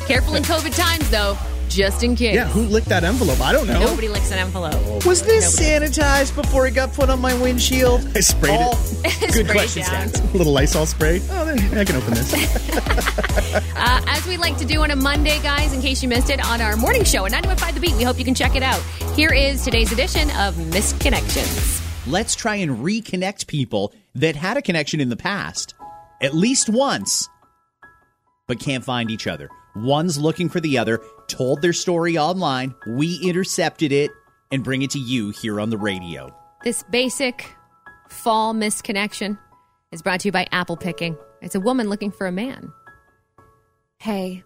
Careful 0.05 0.35
in 0.35 0.43
COVID 0.43 0.75
times, 0.75 1.09
though, 1.09 1.37
just 1.75 2.03
in 2.03 2.15
case. 2.15 2.35
Yeah, 2.35 2.47
who 2.47 2.61
licked 2.61 2.87
that 2.87 3.03
envelope? 3.03 3.41
I 3.41 3.51
don't 3.51 3.67
know. 3.67 3.79
Nobody 3.79 4.07
licks 4.07 4.31
an 4.31 4.37
envelope. 4.39 5.05
Was 5.05 5.21
this 5.23 5.59
sanitized 5.59 6.35
before 6.35 6.65
it 6.67 6.71
got 6.73 6.93
put 6.93 7.09
on 7.09 7.19
my 7.19 7.33
windshield? 7.41 8.07
I 8.15 8.21
sprayed 8.21 8.57
All 8.57 8.73
it. 8.73 9.19
good 9.19 9.31
Spray 9.31 9.43
questions, 9.45 9.89
down. 9.89 10.09
Kat. 10.09 10.33
A 10.33 10.37
little 10.37 10.53
Lysol 10.53 10.85
spray. 10.85 11.21
Oh, 11.29 11.45
there, 11.45 11.79
I 11.79 11.85
can 11.85 11.95
open 11.97 12.13
this. 12.13 12.33
Uh, 13.77 14.01
as 14.07 14.25
we 14.27 14.35
like 14.35 14.57
to 14.57 14.65
do 14.65 14.81
on 14.81 14.91
a 14.91 14.95
Monday, 14.95 15.39
guys, 15.41 15.71
in 15.73 15.81
case 15.81 16.01
you 16.01 16.09
missed 16.09 16.29
it, 16.29 16.43
on 16.45 16.59
our 16.59 16.75
morning 16.75 17.03
show 17.03 17.25
at 17.25 17.31
915 17.31 17.75
The 17.75 17.79
Beat. 17.79 17.95
We 17.95 18.03
hope 18.03 18.17
you 18.17 18.25
can 18.25 18.35
check 18.35 18.55
it 18.55 18.63
out. 18.63 18.81
Here 19.15 19.31
is 19.31 19.63
today's 19.63 19.91
edition 19.91 20.29
of 20.31 20.55
Misconnections. 20.55 21.81
Let's 22.07 22.35
try 22.35 22.55
and 22.55 22.79
reconnect 22.83 23.47
people 23.47 23.93
that 24.15 24.35
had 24.35 24.57
a 24.57 24.61
connection 24.61 24.99
in 24.99 25.09
the 25.09 25.15
past, 25.15 25.73
at 26.21 26.33
least 26.33 26.69
once, 26.69 27.29
but 28.47 28.59
can't 28.59 28.83
find 28.83 29.09
each 29.11 29.27
other. 29.27 29.49
One's 29.75 30.17
looking 30.17 30.49
for 30.49 30.59
the 30.59 30.77
other, 30.77 30.99
told 31.27 31.61
their 31.61 31.73
story 31.73 32.17
online, 32.17 32.73
we 32.87 33.19
intercepted 33.23 33.91
it, 33.91 34.11
and 34.51 34.63
bring 34.63 34.81
it 34.81 34.91
to 34.91 34.99
you 34.99 35.31
here 35.31 35.59
on 35.59 35.69
the 35.69 35.77
radio. 35.77 36.33
This 36.63 36.83
basic 36.91 37.51
fall 38.09 38.53
misconnection 38.53 39.37
is 39.91 40.01
brought 40.01 40.19
to 40.21 40.27
you 40.27 40.31
by 40.31 40.47
Apple 40.51 40.77
Picking. 40.77 41.17
It's 41.41 41.55
a 41.55 41.59
woman 41.59 41.89
looking 41.89 42.11
for 42.11 42.27
a 42.27 42.31
man. 42.31 42.71
Hey, 43.99 44.43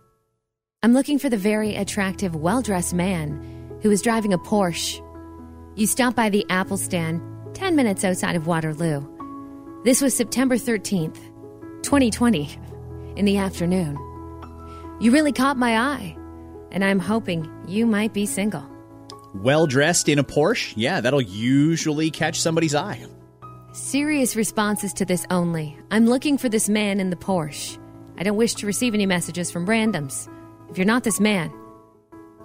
I'm 0.82 0.94
looking 0.94 1.20
for 1.20 1.30
the 1.30 1.38
very 1.38 1.76
attractive, 1.76 2.36
well 2.36 2.62
dressed 2.62 2.94
man 2.94 3.80
who 3.82 3.92
is 3.92 4.02
driving 4.02 4.34
a 4.34 4.38
Porsche. 4.38 5.02
You 5.76 5.86
stop 5.88 6.16
by 6.16 6.30
the 6.30 6.46
Apple 6.50 6.78
stand 6.78 7.22
10 7.54 7.76
minutes 7.76 8.04
outside 8.04 8.36
of 8.36 8.48
Waterloo. 8.48 9.06
This 9.84 10.02
was 10.02 10.16
September 10.16 10.56
13th. 10.56 11.30
2020 11.84 12.50
in 13.16 13.26
the 13.26 13.38
afternoon. 13.38 13.98
You 15.00 15.12
really 15.12 15.32
caught 15.32 15.58
my 15.58 15.78
eye, 15.78 16.16
and 16.72 16.84
I'm 16.84 17.00
hoping 17.00 17.50
you 17.68 17.86
might 17.86 18.14
be 18.14 18.26
single. 18.26 18.64
Well 19.34 19.68
dressed 19.68 20.10
in 20.10 20.20
a 20.20 20.24
Porsche? 20.24 20.74
Yeah, 20.76 21.02
that'll 21.02 21.22
usually 21.22 22.12
catch 22.12 22.42
somebody's 22.42 22.76
eye. 22.76 23.06
Serious 23.74 24.36
responses 24.36 24.94
to 24.94 25.06
this 25.06 25.26
only. 25.30 25.78
I'm 25.92 26.08
looking 26.08 26.38
for 26.38 26.50
this 26.50 26.68
man 26.70 27.00
in 27.00 27.10
the 27.12 27.16
Porsche. 27.16 27.78
I 28.18 28.24
don't 28.24 28.38
wish 28.38 28.56
to 28.56 28.66
receive 28.66 28.94
any 28.94 29.06
messages 29.06 29.52
from 29.52 29.68
randoms. 29.68 30.28
If 30.70 30.78
you're 30.78 30.86
not 30.86 31.04
this 31.04 31.20
man, 31.20 31.52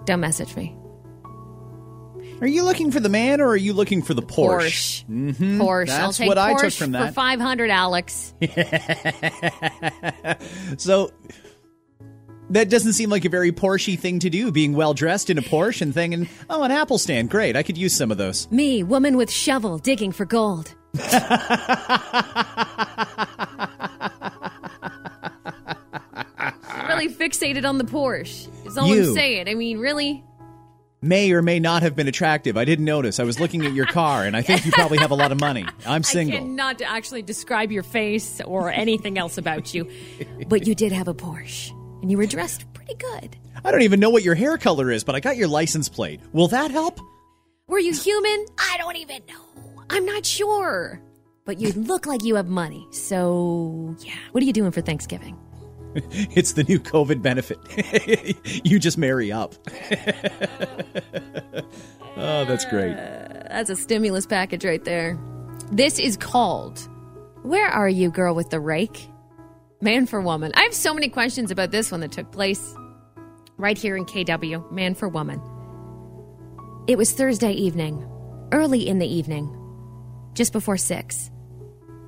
don't 0.05 0.19
message 0.19 0.55
me. 0.55 0.75
Are 2.41 2.47
you 2.47 2.63
looking 2.63 2.91
for 2.91 2.99
the 2.99 3.09
man 3.09 3.39
or 3.39 3.47
are 3.47 3.57
you 3.57 3.73
looking 3.73 4.01
for 4.01 4.13
the 4.13 4.21
Porsche? 4.21 5.05
Porsche. 5.05 5.07
Mm-hmm. 5.07 5.61
Porsche. 5.61 5.89
I'll 5.89 6.11
That's 6.11 6.19
what 6.19 6.37
I 6.37 6.53
Porsche 6.53 6.61
took 6.61 6.73
from 6.73 6.91
that. 6.91 6.99
for 6.99 7.05
that. 7.05 7.13
500, 7.15 7.69
Alex. 7.69 8.33
So 10.77 11.11
that 12.49 12.69
doesn't 12.69 12.93
seem 12.93 13.09
like 13.09 13.25
a 13.25 13.29
very 13.29 13.51
Porsche 13.51 13.97
thing 13.97 14.19
to 14.19 14.29
do, 14.29 14.51
being 14.51 14.73
well 14.73 14.93
dressed 14.93 15.29
in 15.29 15.37
a 15.37 15.41
Porsche 15.41 15.81
and 15.81 15.93
thinking, 15.93 16.27
oh, 16.49 16.63
an 16.63 16.71
Apple 16.71 16.97
stand. 16.97 17.29
Great. 17.29 17.55
I 17.55 17.63
could 17.63 17.77
use 17.77 17.95
some 17.95 18.11
of 18.11 18.17
those. 18.17 18.49
Me, 18.51 18.83
woman 18.83 19.17
with 19.17 19.31
shovel, 19.31 19.77
digging 19.77 20.11
for 20.11 20.25
gold. 20.25 20.73
really 26.87 27.09
fixated 27.09 27.67
on 27.67 27.77
the 27.77 27.83
Porsche. 27.83 28.49
Is 28.65 28.77
all 28.77 28.87
You. 28.87 29.09
I'm 29.09 29.13
saying. 29.15 29.49
I 29.49 29.53
mean, 29.53 29.79
really? 29.79 30.23
May 31.01 31.31
or 31.33 31.41
may 31.41 31.59
not 31.59 31.83
have 31.83 31.95
been 31.95 32.07
attractive. 32.07 32.57
I 32.57 32.65
didn't 32.65 32.85
notice. 32.85 33.19
I 33.19 33.23
was 33.23 33.39
looking 33.39 33.63
at 33.65 33.73
your 33.73 33.85
car 33.85 34.23
and 34.23 34.35
I 34.35 34.41
think 34.41 34.65
you 34.65 34.71
probably 34.71 34.97
have 34.97 35.11
a 35.11 35.15
lot 35.15 35.31
of 35.31 35.39
money. 35.39 35.63
I'm 35.85 35.99
I 35.99 36.01
single. 36.01 36.39
cannot 36.39 36.81
actually 36.81 37.21
describe 37.21 37.71
your 37.71 37.83
face 37.83 38.41
or 38.41 38.71
anything 38.71 39.17
else 39.19 39.37
about 39.37 39.73
you. 39.73 39.87
But 40.47 40.65
you 40.65 40.73
did 40.73 40.91
have 40.91 41.07
a 41.07 41.13
Porsche, 41.13 41.71
and 42.01 42.11
you 42.11 42.17
were 42.17 42.25
dressed 42.25 42.71
pretty 42.73 42.95
good. 42.95 43.35
I 43.63 43.71
don't 43.71 43.81
even 43.81 43.99
know 43.99 44.09
what 44.09 44.23
your 44.23 44.35
hair 44.35 44.57
color 44.57 44.91
is, 44.91 45.03
but 45.03 45.15
I 45.15 45.19
got 45.19 45.37
your 45.37 45.47
license 45.47 45.89
plate. 45.89 46.19
Will 46.33 46.47
that 46.49 46.71
help? 46.71 46.99
Were 47.67 47.79
you 47.79 47.93
human? 47.93 48.45
I 48.59 48.77
don't 48.77 48.95
even 48.97 49.21
know. 49.27 49.83
I'm 49.89 50.05
not 50.05 50.25
sure. 50.25 51.01
But 51.45 51.59
you 51.59 51.71
look 51.73 52.05
like 52.05 52.23
you 52.23 52.35
have 52.35 52.47
money. 52.47 52.87
So, 52.91 53.95
yeah. 53.99 54.13
What 54.31 54.43
are 54.43 54.45
you 54.45 54.53
doing 54.53 54.71
for 54.71 54.81
Thanksgiving? 54.81 55.37
It's 56.11 56.51
the 56.51 56.63
new 56.65 56.77
COVID 56.77 57.21
benefit. 57.21 57.57
you 58.65 58.79
just 58.79 58.97
marry 58.97 59.31
up. 59.31 59.55
oh, 62.17 62.43
that's 62.43 62.65
great. 62.65 62.97
That's 62.97 63.69
a 63.69 63.77
stimulus 63.77 64.25
package 64.25 64.65
right 64.65 64.83
there. 64.83 65.17
This 65.71 65.97
is 65.97 66.17
called 66.17 66.79
Where 67.43 67.69
Are 67.69 67.87
You, 67.87 68.11
Girl 68.11 68.35
with 68.35 68.49
the 68.49 68.59
Rake? 68.59 69.07
Man 69.85 70.07
for 70.07 70.19
Woman. 70.19 70.51
I 70.55 70.63
have 70.63 70.73
so 70.73 70.95
many 70.95 71.09
questions 71.09 71.51
about 71.51 71.69
this 71.69 71.91
one 71.91 71.99
that 71.99 72.11
took 72.11 72.31
place 72.31 72.75
right 73.57 73.77
here 73.77 73.95
in 73.95 74.05
KW, 74.05 74.71
Man 74.71 74.95
for 74.95 75.07
Woman. 75.07 75.39
It 76.87 76.97
was 76.97 77.11
Thursday 77.11 77.51
evening, 77.51 78.03
early 78.51 78.87
in 78.87 78.97
the 78.97 79.05
evening, 79.05 79.47
just 80.33 80.53
before 80.53 80.77
six. 80.77 81.29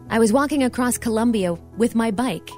I 0.09 0.17
was 0.17 0.33
walking 0.33 0.63
across 0.63 0.97
Columbia 0.97 1.53
with 1.53 1.93
my 1.93 2.09
bike. 2.09 2.49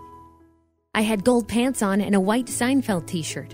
I 0.96 1.02
had 1.02 1.26
gold 1.26 1.50
pants 1.50 1.82
on 1.82 2.00
and 2.00 2.16
a 2.16 2.22
white 2.22 2.46
Seinfeld 2.46 3.06
t 3.06 3.22
shirt. 3.22 3.54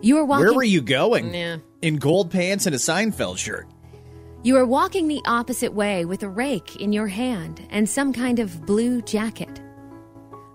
You 0.00 0.14
were 0.14 0.24
walking. 0.24 0.46
Where 0.46 0.54
were 0.54 0.62
you 0.62 0.80
going? 0.80 1.34
Yeah. 1.34 1.58
In 1.82 1.96
gold 1.96 2.30
pants 2.30 2.64
and 2.64 2.74
a 2.74 2.78
Seinfeld 2.78 3.36
shirt. 3.36 3.68
You 4.42 4.54
were 4.54 4.64
walking 4.64 5.06
the 5.06 5.20
opposite 5.26 5.74
way 5.74 6.06
with 6.06 6.22
a 6.22 6.30
rake 6.30 6.76
in 6.76 6.94
your 6.94 7.08
hand 7.08 7.60
and 7.68 7.86
some 7.86 8.14
kind 8.14 8.38
of 8.38 8.64
blue 8.64 9.02
jacket. 9.02 9.60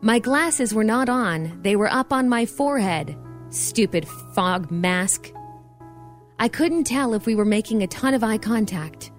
My 0.04 0.18
glasses 0.18 0.74
were 0.74 0.84
not 0.84 1.10
on, 1.10 1.62
they 1.62 1.76
were 1.76 1.92
up 1.92 2.12
on 2.12 2.28
my 2.28 2.48
forehead. 2.48 3.16
Stupid 3.50 4.08
fog 4.34 4.72
mask. 4.72 5.32
I 6.40 6.48
couldn't 6.48 6.86
tell 6.86 7.14
if 7.14 7.28
we 7.28 7.36
were 7.36 7.46
making 7.46 7.84
a 7.84 7.88
ton 7.88 8.16
of 8.16 8.24
eye 8.24 8.40
contact. 8.40 9.12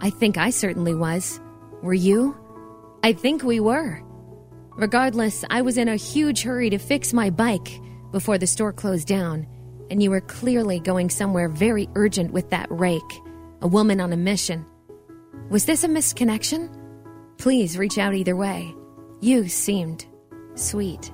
I 0.00 0.10
think 0.10 0.38
I 0.38 0.50
certainly 0.50 0.94
was. 0.94 1.40
Were 1.82 1.92
you? 1.92 2.36
I 3.02 3.14
think 3.14 3.42
we 3.42 3.58
were. 3.58 4.00
Regardless, 4.76 5.44
I 5.50 5.62
was 5.62 5.76
in 5.76 5.88
a 5.88 5.96
huge 5.96 6.42
hurry 6.42 6.70
to 6.70 6.78
fix 6.78 7.12
my 7.12 7.30
bike 7.30 7.80
before 8.12 8.38
the 8.38 8.46
store 8.46 8.72
closed 8.72 9.08
down, 9.08 9.44
and 9.90 10.00
you 10.00 10.10
were 10.10 10.20
clearly 10.20 10.78
going 10.78 11.10
somewhere 11.10 11.48
very 11.48 11.88
urgent 11.96 12.32
with 12.32 12.48
that 12.50 12.70
rake, 12.70 13.02
a 13.60 13.66
woman 13.66 14.00
on 14.00 14.12
a 14.12 14.16
mission. 14.16 14.64
Was 15.50 15.64
this 15.64 15.82
a 15.82 15.88
misconnection? 15.88 16.72
Please 17.38 17.76
reach 17.76 17.98
out 17.98 18.14
either 18.14 18.36
way. 18.36 18.72
You 19.20 19.48
seemed 19.48 20.06
sweet. 20.58 21.10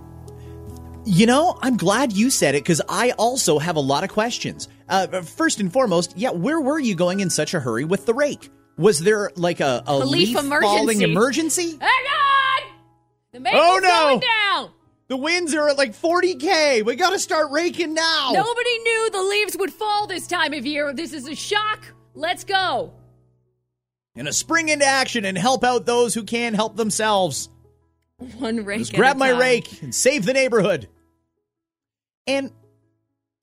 You 1.07 1.27
know, 1.27 1.59
I'm 1.61 1.77
glad 1.77 2.13
you 2.13 2.31
said 2.31 2.55
it 2.55 2.63
because 2.65 2.81
I 2.89 3.11
also 3.13 3.59
have 3.59 3.77
a 3.77 3.81
lot 3.81 4.05
of 4.05 4.11
questions. 4.11 4.69
Uh, 4.89 5.21
first 5.23 5.61
and 5.61 5.73
foremost, 5.73 6.17
yeah, 6.17 6.31
where 6.31 6.61
were 6.61 6.79
you 6.79 6.95
going 6.95 7.21
in 7.21 7.29
such 7.31 7.53
a 7.55 7.61
hurry 7.61 7.85
with 7.85 8.07
the 8.07 8.15
rake? 8.15 8.49
Was 8.79 9.01
there 9.01 9.31
like 9.37 9.61
a, 9.61 9.83
a 9.87 10.01
Police 10.01 10.35
leaf 10.35 10.49
falling 10.63 11.03
emergency. 11.03 11.63
emergency? 11.73 11.79
Hang 11.81 11.91
on! 11.91 13.43
The 13.43 13.51
Oh, 13.53 13.79
no! 13.83 13.89
going 13.89 14.21
down! 14.21 14.71
The 15.09 15.17
winds 15.19 15.55
are 15.55 15.69
at 15.69 15.77
like 15.77 15.93
40k. 15.93 16.85
We 16.85 16.97
got 16.97 17.11
to 17.11 17.19
start 17.19 17.51
raking 17.51 17.93
now. 17.93 18.31
Nobody 18.33 18.79
knew 18.79 19.11
the 19.11 19.23
leaves 19.23 19.57
would 19.59 19.73
fall 19.73 20.07
this 20.07 20.27
time 20.27 20.55
of 20.55 20.65
year. 20.65 20.95
This 20.95 21.13
is 21.13 21.29
a 21.29 21.35
shock. 21.35 21.85
Let's 22.15 22.45
go. 22.45 22.95
And 24.17 24.27
a 24.27 24.33
spring 24.33 24.71
into 24.71 24.87
action 24.87 25.25
and 25.27 25.37
help 25.37 25.63
out 25.65 25.85
those 25.85 26.15
who 26.15 26.23
can 26.25 26.55
help 26.55 26.77
themselves. 26.77 27.51
One 28.39 28.65
rake. 28.65 28.79
Just 28.81 28.95
grab 28.95 29.17
my 29.17 29.31
time. 29.31 29.41
rake 29.41 29.83
and 29.83 29.95
save 29.95 30.25
the 30.25 30.33
neighborhood. 30.33 30.89
And 32.27 32.53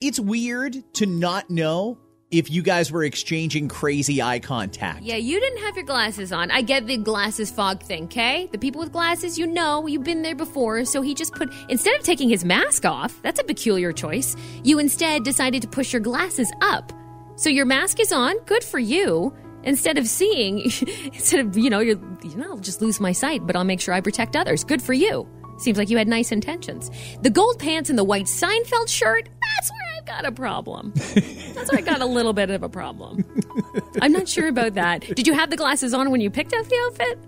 it's 0.00 0.18
weird 0.18 0.76
to 0.94 1.06
not 1.06 1.50
know 1.50 1.98
if 2.32 2.50
you 2.50 2.62
guys 2.62 2.90
were 2.90 3.04
exchanging 3.04 3.68
crazy 3.68 4.22
eye 4.22 4.38
contact. 4.38 5.02
Yeah, 5.02 5.16
you 5.16 5.38
didn't 5.38 5.62
have 5.64 5.76
your 5.76 5.84
glasses 5.84 6.32
on. 6.32 6.50
I 6.50 6.62
get 6.62 6.86
the 6.86 6.96
glasses 6.96 7.50
fog 7.50 7.82
thing, 7.82 8.04
okay? 8.04 8.48
The 8.50 8.58
people 8.58 8.80
with 8.80 8.90
glasses, 8.90 9.38
you 9.38 9.46
know, 9.46 9.86
you've 9.86 10.02
been 10.02 10.22
there 10.22 10.34
before. 10.34 10.86
So 10.86 11.02
he 11.02 11.14
just 11.14 11.34
put, 11.34 11.52
instead 11.68 11.94
of 11.94 12.02
taking 12.02 12.30
his 12.30 12.42
mask 12.42 12.86
off, 12.86 13.20
that's 13.22 13.38
a 13.38 13.44
peculiar 13.44 13.92
choice, 13.92 14.34
you 14.64 14.78
instead 14.78 15.24
decided 15.24 15.60
to 15.62 15.68
push 15.68 15.92
your 15.92 16.00
glasses 16.00 16.50
up. 16.62 16.90
So 17.36 17.50
your 17.50 17.66
mask 17.66 18.00
is 18.00 18.12
on, 18.12 18.38
good 18.44 18.64
for 18.64 18.78
you. 18.78 19.34
Instead 19.64 19.98
of 19.98 20.06
seeing, 20.06 20.60
instead 20.60 21.40
of, 21.40 21.56
you 21.56 21.70
know, 21.70 21.80
you're, 21.80 22.00
you 22.22 22.36
know, 22.36 22.50
I'll 22.50 22.58
just 22.58 22.82
lose 22.82 23.00
my 23.00 23.12
sight, 23.12 23.46
but 23.46 23.56
I'll 23.56 23.64
make 23.64 23.80
sure 23.80 23.94
I 23.94 24.00
protect 24.00 24.36
others. 24.36 24.64
Good 24.64 24.82
for 24.82 24.92
you. 24.92 25.28
Seems 25.58 25.78
like 25.78 25.90
you 25.90 25.96
had 25.96 26.08
nice 26.08 26.32
intentions. 26.32 26.90
The 27.20 27.30
gold 27.30 27.58
pants 27.58 27.88
and 27.88 27.98
the 27.98 28.04
white 28.04 28.24
Seinfeld 28.24 28.88
shirt, 28.88 29.28
that's 29.56 29.70
where 29.70 29.96
I've 29.96 30.06
got 30.06 30.26
a 30.26 30.32
problem. 30.32 30.92
That's 30.94 31.70
where 31.70 31.78
I 31.78 31.82
got 31.82 32.00
a 32.00 32.06
little 32.06 32.32
bit 32.32 32.50
of 32.50 32.62
a 32.62 32.68
problem. 32.68 33.24
I'm 34.00 34.12
not 34.12 34.28
sure 34.28 34.48
about 34.48 34.74
that. 34.74 35.02
Did 35.02 35.26
you 35.26 35.34
have 35.34 35.50
the 35.50 35.56
glasses 35.56 35.94
on 35.94 36.10
when 36.10 36.20
you 36.20 36.30
picked 36.30 36.52
out 36.52 36.68
the 36.68 36.76
outfit? 36.86 37.18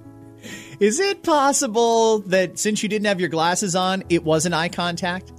Is 0.80 0.98
it 0.98 1.22
possible 1.22 2.18
that 2.20 2.58
since 2.58 2.82
you 2.82 2.88
didn't 2.88 3.06
have 3.06 3.20
your 3.20 3.28
glasses 3.28 3.76
on, 3.76 4.02
it 4.08 4.24
wasn't 4.24 4.54
eye 4.54 4.68
contact? 4.68 5.32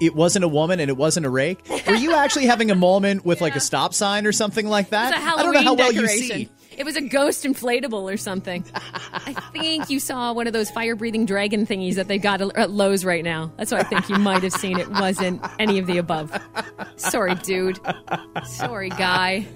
It 0.00 0.14
wasn't 0.14 0.44
a 0.44 0.48
woman 0.48 0.78
and 0.80 0.88
it 0.88 0.96
wasn't 0.96 1.26
a 1.26 1.30
rake? 1.30 1.58
Were 1.86 1.94
you 1.94 2.14
actually 2.14 2.46
having 2.46 2.70
a 2.70 2.74
moment 2.76 3.24
with 3.24 3.40
like 3.40 3.56
a 3.56 3.60
stop 3.60 3.92
sign 3.94 4.26
or 4.26 4.32
something 4.32 4.66
like 4.68 4.90
that? 4.90 5.12
I 5.14 5.42
don't 5.42 5.52
know 5.54 5.62
how 5.62 5.74
well 5.74 5.92
you 5.92 6.02
decoration. 6.02 6.36
see. 6.36 6.48
It 6.76 6.84
was 6.84 6.94
a 6.94 7.00
ghost 7.00 7.42
inflatable 7.44 8.02
or 8.12 8.16
something. 8.16 8.64
I 8.72 9.32
think 9.52 9.90
you 9.90 9.98
saw 9.98 10.32
one 10.32 10.46
of 10.46 10.52
those 10.52 10.70
fire 10.70 10.94
breathing 10.94 11.26
dragon 11.26 11.66
thingies 11.66 11.96
that 11.96 12.06
they 12.06 12.18
got 12.18 12.40
at 12.56 12.70
Lowe's 12.70 13.04
right 13.04 13.24
now. 13.24 13.50
That's 13.56 13.72
what 13.72 13.84
I 13.84 13.88
think 13.88 14.08
you 14.08 14.16
might 14.16 14.44
have 14.44 14.52
seen. 14.52 14.78
It 14.78 14.88
wasn't 14.88 15.44
any 15.58 15.80
of 15.80 15.88
the 15.88 15.98
above. 15.98 16.30
Sorry, 16.94 17.34
dude. 17.34 17.80
Sorry, 18.44 18.90
guy. 18.90 19.48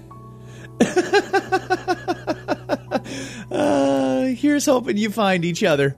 Uh, 3.51 4.25
here's 4.27 4.65
hoping 4.65 4.97
you 4.97 5.09
find 5.09 5.45
each 5.45 5.63
other. 5.63 5.95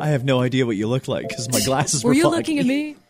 I 0.00 0.08
have 0.08 0.24
no 0.24 0.40
idea 0.40 0.66
what 0.66 0.76
you 0.76 0.86
look 0.86 1.08
like 1.08 1.28
because 1.28 1.50
my 1.52 1.60
glasses 1.60 2.02
were 2.02 2.08
Were 2.08 2.14
you 2.14 2.22
foggy. 2.24 2.36
looking 2.36 2.58
at 2.58 2.66
me? 2.66 2.96